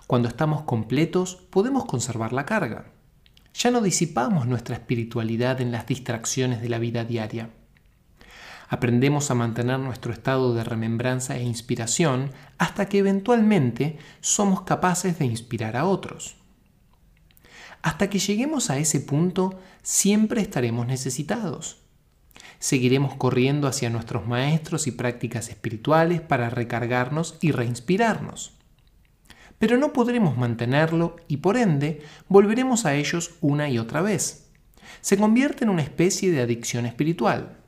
Cuando 0.07 0.29
estamos 0.29 0.63
completos 0.63 1.37
podemos 1.51 1.87
conservar 1.87 2.33
la 2.33 2.47
carga. 2.47 2.93
Ya 3.55 3.71
no 3.71 3.81
disipamos 3.81 4.47
nuestra 4.47 4.77
espiritualidad 4.77 5.61
en 5.61 5.73
las 5.73 5.87
distracciones 5.87 6.63
de 6.63 6.69
la 6.69 6.79
vida 6.79 7.05
diaria 7.05 7.51
Aprendemos 8.73 9.31
a 9.31 9.35
mantener 9.35 9.79
nuestro 9.81 10.15
estado 10.15 10.55
de 10.55 10.65
remembranza 10.65 11.37
e 11.37 11.43
inspiración 11.43 12.31
hasta 12.57 12.87
que 12.87 13.01
eventualmente 13.01 13.99
somos 14.23 14.63
capaces 14.63 15.19
de 15.19 15.27
inspirar 15.27 15.77
a 15.77 15.85
otros. 15.85 16.37
Hasta 17.83 18.09
que 18.09 18.19
lleguemos 18.19 18.71
a 18.71 18.79
ese 18.79 19.01
punto, 19.01 19.61
siempre 19.83 20.41
estaremos 20.41 20.87
necesitados. 20.87 21.83
Seguiremos 22.61 23.15
corriendo 23.17 23.69
hacia 23.69 23.91
nuestros 23.91 24.27
maestros 24.27 24.87
y 24.87 24.93
prácticas 24.93 25.51
espirituales 25.51 26.23
para 26.23 26.49
recargarnos 26.49 27.37
y 27.43 27.53
reinspirarnos. 27.53 28.55
Pero 29.63 29.79
no 29.79 29.93
podremos 29.93 30.37
mantenerlo 30.37 31.15
y 31.29 31.37
por 31.37 31.57
ende 31.57 32.03
volveremos 32.29 32.85
a 32.85 32.97
ellos 32.97 33.37
una 33.41 33.69
y 33.69 33.79
otra 33.79 34.03
vez. 34.03 34.51
Se 35.01 35.17
convierte 35.17 35.63
en 35.63 35.71
una 35.71 35.83
especie 35.83 36.33
de 36.33 36.43
adicción 36.43 36.85
espiritual. 36.85 37.59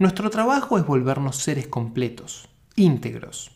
Nuestro 0.00 0.30
trabajo 0.30 0.78
es 0.78 0.84
volvernos 0.84 1.36
seres 1.36 1.68
completos, 1.68 2.48
íntegros. 2.74 3.52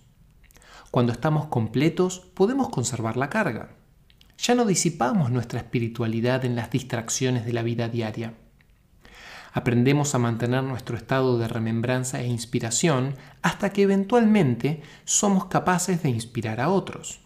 Cuando 0.93 1.11
estamos 1.11 1.47
completos 1.47 2.21
podemos 2.21 2.69
conservar 2.69 3.17
la 3.17 3.31
carga. 3.31 3.75
Ya 4.39 4.55
no 4.55 4.65
disipamos 4.65 5.33
nuestra 5.33 5.59
espiritualidad 5.59 6.45
en 6.45 6.55
las 6.55 6.71
distracciones 6.71 7.45
de 7.45 7.53
la 7.53 7.65
vida 7.65 7.89
diaria. 7.89 8.35
Aprendemos 9.57 10.15
a 10.15 10.19
mantener 10.19 10.63
nuestro 10.63 10.97
estado 10.97 11.39
de 11.39 11.49
remembranza 11.49 12.21
e 12.21 12.27
inspiración 12.27 13.17
hasta 13.41 13.71
que 13.71 13.83
eventualmente 13.83 14.83
somos 15.05 15.47
capaces 15.47 16.03
de 16.03 16.11
inspirar 16.11 16.61
a 16.61 16.69
otros. 16.69 17.21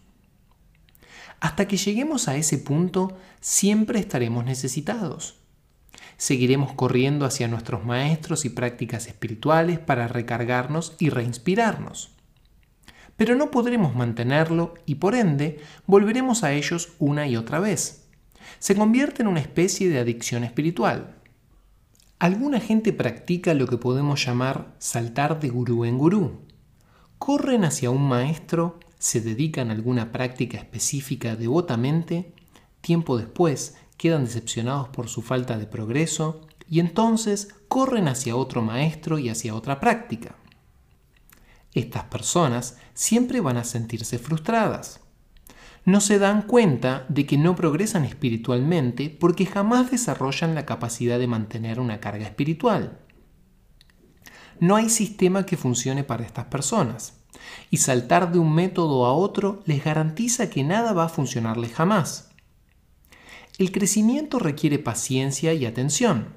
Hasta 1.41 1.67
que 1.67 1.77
lleguemos 1.77 2.29
a 2.29 2.37
ese 2.37 2.59
punto 2.59 3.19
siempre 3.41 3.99
estaremos 3.99 4.45
necesitados 4.45 5.41
seguiremos 6.21 6.75
corriendo 6.75 7.25
hacia 7.25 7.49
nuestros 7.49 7.87
maestros 7.87 8.45
y 8.45 8.51
prácticas 8.51 9.07
espirituales 9.07 9.79
para 9.79 10.07
recargarnos 10.07 10.95
y 10.99 11.09
reinspirarnos. 11.09 12.11
Pero 13.17 13.37
no 13.37 13.51
podremos 13.51 13.97
mantenerlo 13.97 14.75
y 14.85 14.97
por 14.97 15.15
ende 15.15 15.61
volveremos 15.87 16.45
a 16.45 16.53
ellos 16.53 16.93
una 16.99 17.27
y 17.27 17.39
otra 17.39 17.59
vez. 17.59 18.07
Se 18.59 18.77
convierte 18.77 19.23
en 19.23 19.29
una 19.29 19.41
especie 19.41 19.89
de 19.89 19.99
adicción 19.99 20.45
espiritual. 20.45 21.20
Alguna 22.21 22.61
gente 22.61 22.93
practica 22.93 23.55
lo 23.55 23.67
que 23.67 23.79
podemos 23.79 24.23
llamar 24.23 24.77
saltar 24.79 25.41
de 25.41 25.49
gurú 25.49 25.87
en 25.87 25.97
gurú. 25.97 26.43
Corren 27.19 27.65
hacia 27.65 27.91
un 27.91 28.07
maestro, 28.07 28.79
se 28.99 29.23
dedican 29.23 29.71
a 29.71 29.73
alguna 29.73 30.13
práctica 30.13 30.59
específica 30.59 31.35
devotamente, 31.35 32.35
tiempo 32.83 33.17
después 33.17 33.79
quedan 33.97 34.27
decepcionados 34.27 34.91
por 34.91 35.09
su 35.09 35.23
falta 35.23 35.57
de 35.57 35.65
progreso 35.67 36.43
y 36.69 36.81
entonces 36.81 37.55
corren 37.69 38.07
hacia 38.07 38.37
otro 38.37 38.61
maestro 38.61 39.19
y 39.19 39.31
hacia 39.31 39.55
otra 39.55 39.81
práctica. 39.81 40.37
Estas 41.73 42.05
personas 42.05 42.77
siempre 42.93 43.41
van 43.41 43.57
a 43.57 43.65
sentirse 43.65 44.19
frustradas. 44.19 45.01
No 45.85 46.01
se 46.01 46.19
dan 46.19 46.43
cuenta 46.43 47.07
de 47.09 47.27
que 47.27 47.39
no 47.39 47.57
progresan 47.57 48.05
espiritualmente 48.05 49.09
porque 49.09 49.47
jamás 49.47 49.91
desarrollan 49.91 50.55
la 50.55 50.67
capacidad 50.67 51.19
de 51.19 51.27
mantener 51.27 51.81
una 51.81 52.01
carga 52.01 52.27
espiritual. 52.27 52.99
No 54.61 54.77
hay 54.77 54.91
sistema 54.91 55.47
que 55.47 55.57
funcione 55.57 56.05
para 56.05 56.25
estas 56.25 56.45
personas, 56.47 57.21
y 57.71 57.79
saltar 57.79 58.33
de 58.33 58.39
un 58.39 58.55
método 58.55 59.07
a 59.07 59.13
otro 59.13 59.63
les 59.65 59.83
garantiza 59.83 60.51
que 60.51 60.65
nada 60.65 60.93
va 60.93 61.05
a 61.05 61.09
funcionarles 61.09 61.73
jamás. 61.73 62.31
El 63.59 63.73
crecimiento 63.73 64.39
requiere 64.39 64.79
paciencia 64.79 65.55
y 65.55 65.67
atención. 65.67 66.35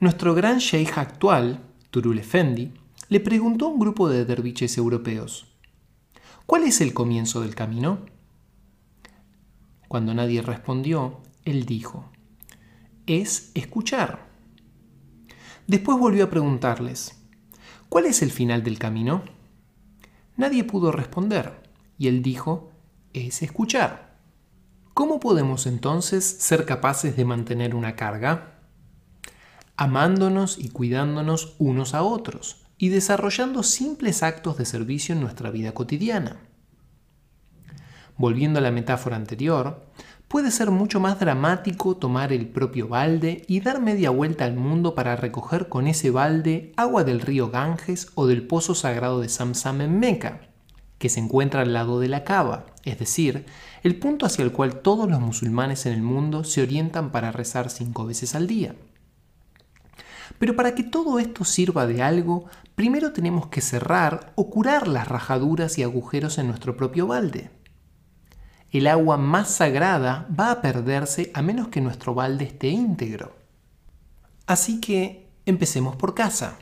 Nuestro 0.00 0.34
gran 0.34 0.58
sheikh 0.58 0.98
actual, 0.98 1.60
Turul 1.90 2.18
Efendi, 2.18 2.72
le 3.08 3.20
preguntó 3.20 3.66
a 3.66 3.68
un 3.68 3.78
grupo 3.78 4.08
de 4.08 4.24
derviches 4.24 4.76
europeos, 4.76 5.46
¿cuál 6.46 6.64
es 6.64 6.80
el 6.80 6.94
comienzo 6.94 7.40
del 7.40 7.54
camino? 7.54 8.00
Cuando 9.94 10.12
nadie 10.12 10.42
respondió, 10.42 11.20
él 11.44 11.66
dijo, 11.66 12.10
es 13.06 13.52
escuchar. 13.54 14.26
Después 15.68 15.96
volvió 15.96 16.24
a 16.24 16.30
preguntarles, 16.30 17.24
¿cuál 17.88 18.06
es 18.06 18.20
el 18.20 18.32
final 18.32 18.64
del 18.64 18.80
camino? 18.80 19.22
Nadie 20.36 20.64
pudo 20.64 20.90
responder, 20.90 21.70
y 21.96 22.08
él 22.08 22.22
dijo, 22.24 22.72
es 23.12 23.40
escuchar. 23.42 24.18
¿Cómo 24.94 25.20
podemos 25.20 25.64
entonces 25.64 26.24
ser 26.24 26.66
capaces 26.66 27.16
de 27.16 27.24
mantener 27.24 27.76
una 27.76 27.94
carga? 27.94 28.58
Amándonos 29.76 30.58
y 30.58 30.70
cuidándonos 30.70 31.54
unos 31.60 31.94
a 31.94 32.02
otros 32.02 32.66
y 32.78 32.88
desarrollando 32.88 33.62
simples 33.62 34.24
actos 34.24 34.58
de 34.58 34.64
servicio 34.64 35.14
en 35.14 35.20
nuestra 35.20 35.52
vida 35.52 35.72
cotidiana. 35.72 36.40
Volviendo 38.16 38.58
a 38.58 38.62
la 38.62 38.72
metáfora 38.72 39.14
anterior, 39.14 39.83
puede 40.34 40.50
ser 40.50 40.72
mucho 40.72 40.98
más 40.98 41.20
dramático 41.20 41.96
tomar 41.96 42.32
el 42.32 42.48
propio 42.48 42.88
balde 42.88 43.44
y 43.46 43.60
dar 43.60 43.80
media 43.80 44.10
vuelta 44.10 44.44
al 44.44 44.56
mundo 44.56 44.96
para 44.96 45.14
recoger 45.14 45.68
con 45.68 45.86
ese 45.86 46.10
balde 46.10 46.72
agua 46.76 47.04
del 47.04 47.20
río 47.20 47.52
Ganges 47.52 48.08
o 48.16 48.26
del 48.26 48.44
pozo 48.44 48.74
sagrado 48.74 49.20
de 49.20 49.28
Samsam 49.28 49.82
en 49.82 50.00
Meca, 50.00 50.40
que 50.98 51.08
se 51.08 51.20
encuentra 51.20 51.60
al 51.60 51.72
lado 51.72 52.00
de 52.00 52.08
la 52.08 52.24
Cava, 52.24 52.66
es 52.84 52.98
decir, 52.98 53.46
el 53.84 53.96
punto 54.00 54.26
hacia 54.26 54.44
el 54.44 54.50
cual 54.50 54.80
todos 54.80 55.08
los 55.08 55.20
musulmanes 55.20 55.86
en 55.86 55.92
el 55.92 56.02
mundo 56.02 56.42
se 56.42 56.62
orientan 56.62 57.12
para 57.12 57.30
rezar 57.30 57.70
cinco 57.70 58.04
veces 58.04 58.34
al 58.34 58.48
día. 58.48 58.74
Pero 60.40 60.56
para 60.56 60.74
que 60.74 60.82
todo 60.82 61.20
esto 61.20 61.44
sirva 61.44 61.86
de 61.86 62.02
algo, 62.02 62.46
primero 62.74 63.12
tenemos 63.12 63.46
que 63.46 63.60
cerrar 63.60 64.32
o 64.34 64.50
curar 64.50 64.88
las 64.88 65.06
rajaduras 65.06 65.78
y 65.78 65.84
agujeros 65.84 66.38
en 66.38 66.48
nuestro 66.48 66.76
propio 66.76 67.06
balde. 67.06 67.52
El 68.74 68.88
agua 68.88 69.16
más 69.18 69.50
sagrada 69.50 70.26
va 70.36 70.50
a 70.50 70.60
perderse 70.60 71.30
a 71.32 71.42
menos 71.42 71.68
que 71.68 71.80
nuestro 71.80 72.12
balde 72.12 72.46
esté 72.46 72.70
íntegro. 72.70 73.30
Así 74.48 74.80
que 74.80 75.30
empecemos 75.46 75.94
por 75.94 76.12
casa. 76.12 76.58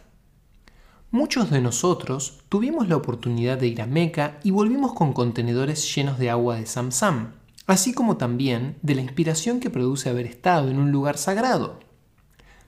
Muchos 1.10 1.50
de 1.50 1.62
nosotros 1.62 2.42
tuvimos 2.50 2.86
la 2.86 2.96
oportunidad 2.96 3.56
de 3.56 3.68
ir 3.68 3.80
a 3.80 3.86
Meca 3.86 4.40
y 4.44 4.50
volvimos 4.50 4.92
con 4.92 5.14
contenedores 5.14 5.94
llenos 5.94 6.18
de 6.18 6.28
agua 6.28 6.56
de 6.56 6.66
Samsam, 6.66 7.32
así 7.66 7.94
como 7.94 8.18
también 8.18 8.76
de 8.82 8.94
la 8.94 9.00
inspiración 9.00 9.58
que 9.58 9.70
produce 9.70 10.10
haber 10.10 10.26
estado 10.26 10.68
en 10.68 10.78
un 10.78 10.92
lugar 10.92 11.16
sagrado. 11.16 11.80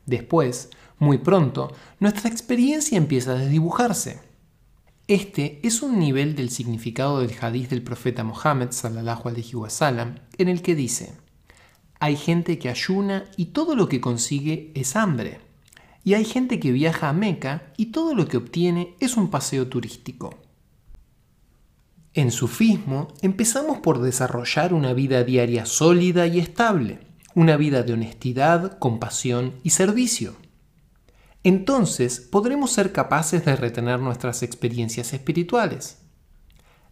Después, 0.06 0.70
muy 0.98 1.18
pronto, 1.18 1.70
nuestra 2.00 2.30
experiencia 2.30 2.96
empieza 2.96 3.32
a 3.32 3.34
desdibujarse. 3.34 4.22
Este 5.06 5.60
es 5.62 5.82
un 5.82 5.98
nivel 5.98 6.34
del 6.34 6.48
significado 6.48 7.20
del 7.20 7.34
hadiz 7.38 7.68
del 7.68 7.82
profeta 7.82 8.24
Mohammed 8.24 8.70
sallallahu 8.70 9.28
alaihi 9.28 9.54
wasallam 9.54 10.14
en 10.38 10.48
el 10.48 10.62
que 10.62 10.74
dice: 10.74 11.12
Hay 12.00 12.16
gente 12.16 12.58
que 12.58 12.70
ayuna 12.70 13.26
y 13.36 13.46
todo 13.46 13.76
lo 13.76 13.86
que 13.88 14.00
consigue 14.00 14.72
es 14.74 14.96
hambre 14.96 15.40
y 16.04 16.14
hay 16.14 16.24
gente 16.24 16.58
que 16.58 16.72
viaja 16.72 17.10
a 17.10 17.12
Meca 17.12 17.72
y 17.76 17.86
todo 17.86 18.14
lo 18.14 18.28
que 18.28 18.38
obtiene 18.38 18.94
es 18.98 19.18
un 19.18 19.28
paseo 19.28 19.66
turístico. 19.68 20.38
En 22.14 22.30
Sufismo 22.30 23.08
empezamos 23.20 23.78
por 23.78 24.00
desarrollar 24.00 24.72
una 24.72 24.94
vida 24.94 25.22
diaria 25.22 25.66
sólida 25.66 26.26
y 26.26 26.38
estable, 26.38 27.00
una 27.34 27.58
vida 27.58 27.82
de 27.82 27.92
honestidad, 27.92 28.78
compasión 28.78 29.54
y 29.62 29.70
servicio. 29.70 30.36
Entonces 31.44 32.20
podremos 32.20 32.72
ser 32.72 32.90
capaces 32.92 33.44
de 33.44 33.54
retener 33.54 34.00
nuestras 34.00 34.42
experiencias 34.42 35.12
espirituales. 35.12 35.98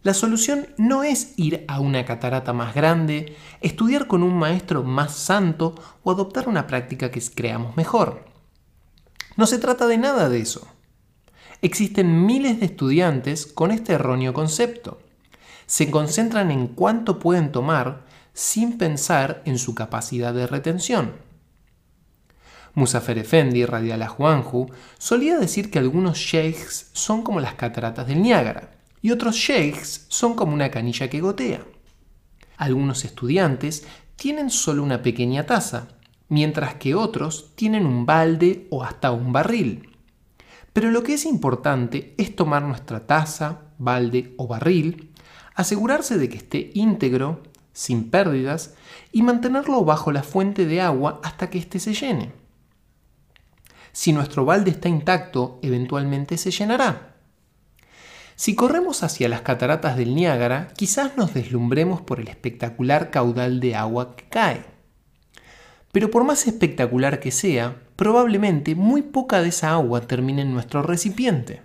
La 0.03 0.13
solución 0.13 0.67
no 0.77 1.03
es 1.03 1.33
ir 1.37 1.65
a 1.67 1.79
una 1.79 2.05
catarata 2.05 2.53
más 2.53 2.75
grande, 2.75 3.35
estudiar 3.61 4.05
con 4.05 4.21
un 4.21 4.37
maestro 4.37 4.83
más 4.83 5.15
santo 5.15 5.73
o 6.03 6.11
adoptar 6.11 6.47
una 6.47 6.67
práctica 6.67 7.09
que 7.09 7.21
creamos 7.33 7.75
mejor. 7.77 8.25
No 9.37 9.47
se 9.47 9.57
trata 9.57 9.87
de 9.87 9.97
nada 9.97 10.29
de 10.29 10.41
eso. 10.41 10.67
Existen 11.63 12.25
miles 12.25 12.59
de 12.59 12.67
estudiantes 12.67 13.47
con 13.47 13.71
este 13.71 13.93
erróneo 13.93 14.33
concepto. 14.33 14.99
Se 15.65 15.89
concentran 15.89 16.51
en 16.51 16.67
cuánto 16.67 17.17
pueden 17.17 17.51
tomar 17.51 18.03
sin 18.33 18.77
pensar 18.77 19.41
en 19.45 19.57
su 19.57 19.73
capacidad 19.73 20.33
de 20.33 20.45
retención. 20.45 21.13
Musafer 22.75 23.19
Efendi, 23.19 23.65
Radiallahu 23.65 24.15
Juanju, 24.15 24.67
solía 24.97 25.37
decir 25.37 25.69
que 25.69 25.79
algunos 25.79 26.17
sheikhs 26.17 26.89
son 26.93 27.21
como 27.21 27.39
las 27.39 27.53
cataratas 27.53 28.07
del 28.07 28.21
Niágara 28.21 28.71
y 29.01 29.11
otros 29.11 29.35
sheikhs 29.35 30.05
son 30.07 30.33
como 30.33 30.53
una 30.53 30.71
canilla 30.71 31.09
que 31.09 31.21
gotea. 31.21 31.63
Algunos 32.57 33.05
estudiantes 33.05 33.85
tienen 34.15 34.49
solo 34.49 34.81
una 34.81 35.01
pequeña 35.01 35.45
taza, 35.45 35.89
mientras 36.29 36.75
que 36.75 36.95
otros 36.95 37.51
tienen 37.55 37.85
un 37.85 38.05
balde 38.05 38.67
o 38.71 38.83
hasta 38.83 39.11
un 39.11 39.31
barril. 39.31 39.89
Pero 40.71 40.89
lo 40.89 41.03
que 41.03 41.13
es 41.13 41.25
importante 41.25 42.15
es 42.17 42.35
tomar 42.35 42.63
nuestra 42.63 43.05
taza, 43.05 43.61
balde 43.77 44.33
o 44.37 44.47
barril, 44.47 45.11
asegurarse 45.53 46.17
de 46.17 46.29
que 46.29 46.37
esté 46.37 46.71
íntegro, 46.73 47.43
sin 47.73 48.09
pérdidas, 48.09 48.73
y 49.11 49.21
mantenerlo 49.21 49.83
bajo 49.85 50.11
la 50.11 50.23
fuente 50.23 50.65
de 50.65 50.81
agua 50.81 51.19
hasta 51.23 51.49
que 51.49 51.59
éste 51.59 51.79
se 51.79 51.93
llene. 51.93 52.42
Si 53.93 54.11
nuestro 54.11 54.43
balde 54.43 54.71
está 54.71 54.89
intacto, 54.89 55.59
eventualmente 55.61 56.37
se 56.37 56.49
llenará. 56.49 57.15
Si 58.35 58.55
corremos 58.55 59.03
hacia 59.03 59.29
las 59.29 59.41
cataratas 59.41 59.95
del 59.95 60.15
Niágara, 60.15 60.69
quizás 60.75 61.15
nos 61.15 61.35
deslumbremos 61.35 62.01
por 62.01 62.19
el 62.19 62.27
espectacular 62.27 63.11
caudal 63.11 63.59
de 63.59 63.75
agua 63.75 64.15
que 64.15 64.25
cae. 64.27 64.65
Pero 65.91 66.09
por 66.09 66.23
más 66.23 66.47
espectacular 66.47 67.19
que 67.19 67.29
sea, 67.29 67.83
probablemente 67.95 68.73
muy 68.73 69.03
poca 69.03 69.43
de 69.43 69.49
esa 69.49 69.73
agua 69.73 70.01
termine 70.01 70.41
en 70.41 70.51
nuestro 70.51 70.81
recipiente. 70.81 71.61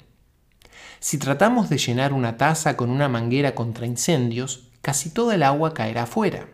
Si 1.01 1.17
tratamos 1.17 1.71
de 1.71 1.79
llenar 1.79 2.13
una 2.13 2.37
taza 2.37 2.77
con 2.77 2.91
una 2.91 3.09
manguera 3.09 3.55
contra 3.55 3.87
incendios, 3.87 4.69
casi 4.83 5.09
toda 5.09 5.35
el 5.35 5.43
agua 5.45 5.73
caerá 5.73 6.03
afuera. 6.03 6.49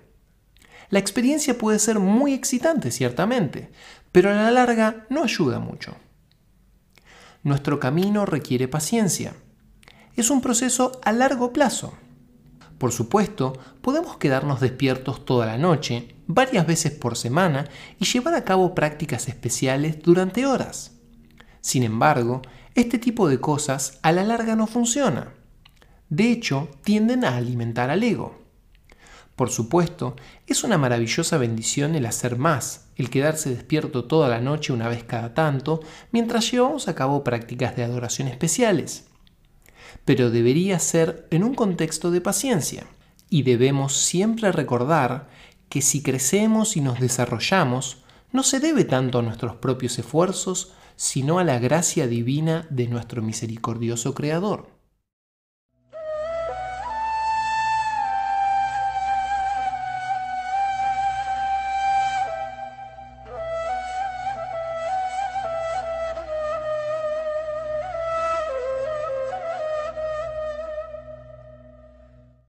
La 0.91 1.01
experiencia 1.01 1.59
puede 1.59 1.81
ser 1.81 1.99
muy 1.99 2.33
excitante, 2.33 2.93
ciertamente, 2.93 3.73
pero 4.15 4.31
a 4.31 4.35
la 4.35 4.53
larga 4.53 5.07
no 5.11 5.25
ayuda 5.25 5.59
mucho. 5.59 5.97
Nuestro 7.43 7.81
camino 7.81 8.25
requiere 8.25 8.69
paciencia. 8.69 9.35
Es 10.15 10.31
un 10.31 10.41
proceso 10.41 11.01
a 11.03 11.11
largo 11.11 11.53
plazo. 11.53 11.95
Por 12.79 12.93
supuesto, 12.93 13.59
podemos 13.83 14.17
quedarnos 14.19 14.61
despiertos 14.61 15.25
toda 15.25 15.47
la 15.47 15.59
noche, 15.59 16.15
varias 16.29 16.65
veces 16.65 16.93
por 16.93 17.17
semana, 17.17 17.69
y 17.99 18.05
llevar 18.05 18.35
a 18.35 18.45
cabo 18.45 18.73
prácticas 18.73 19.27
especiales 19.27 20.01
durante 20.01 20.47
horas. 20.47 20.93
Sin 21.61 21.83
embargo, 21.83 22.41
este 22.77 23.01
tipo 23.01 23.29
de 23.29 23.41
cosas 23.41 23.99
a 24.03 24.13
la 24.13 24.23
larga 24.23 24.55
no 24.55 24.69
funciona. 24.69 25.35
De 26.09 26.31
hecho, 26.31 26.69
tienden 26.85 27.25
a 27.25 27.37
alimentar 27.37 27.91
al 27.91 28.05
ego. 28.05 28.44
Por 29.37 29.51
supuesto, 29.51 30.15
es 30.47 30.63
una 30.63 30.79
maravillosa 30.79 31.39
bendición 31.39 31.97
el 31.97 32.07
hacer 32.07 32.39
más, 32.39 32.87
el 32.95 33.11
quedarse 33.11 33.51
despierto 33.51 34.05
toda 34.05 34.29
la 34.29 34.41
noche 34.41 34.73
una 34.73 34.89
vez 34.89 35.03
cada 35.03 35.35
tanto, 35.35 35.81
mientras 36.13 36.51
llevamos 36.51 36.87
a 36.87 36.95
cabo 36.95 37.25
prácticas 37.25 37.75
de 37.75 37.83
adoración 37.83 38.29
especiales. 38.29 39.07
Pero 40.05 40.31
debería 40.31 40.79
ser 40.79 41.27
en 41.31 41.43
un 41.43 41.55
contexto 41.55 42.13
de 42.13 42.21
paciencia, 42.21 42.87
y 43.29 43.43
debemos 43.43 43.97
siempre 43.97 44.53
recordar 44.53 45.29
que 45.69 45.83
si 45.83 46.03
crecemos 46.03 46.77
y 46.77 46.81
nos 46.81 47.01
desarrollamos, 47.01 48.05
no 48.31 48.45
se 48.45 48.61
debe 48.61 48.85
tanto 48.85 49.19
a 49.19 49.23
nuestros 49.23 49.57
propios 49.57 49.99
esfuerzos, 49.99 50.73
sino 50.95 51.41
a 51.41 51.45
la 51.45 51.59
gracia 51.59 52.07
divina 52.07 52.69
de 52.71 52.87
nuestro 52.87 53.23
misericordioso 53.23 54.15
Creador. 54.15 54.74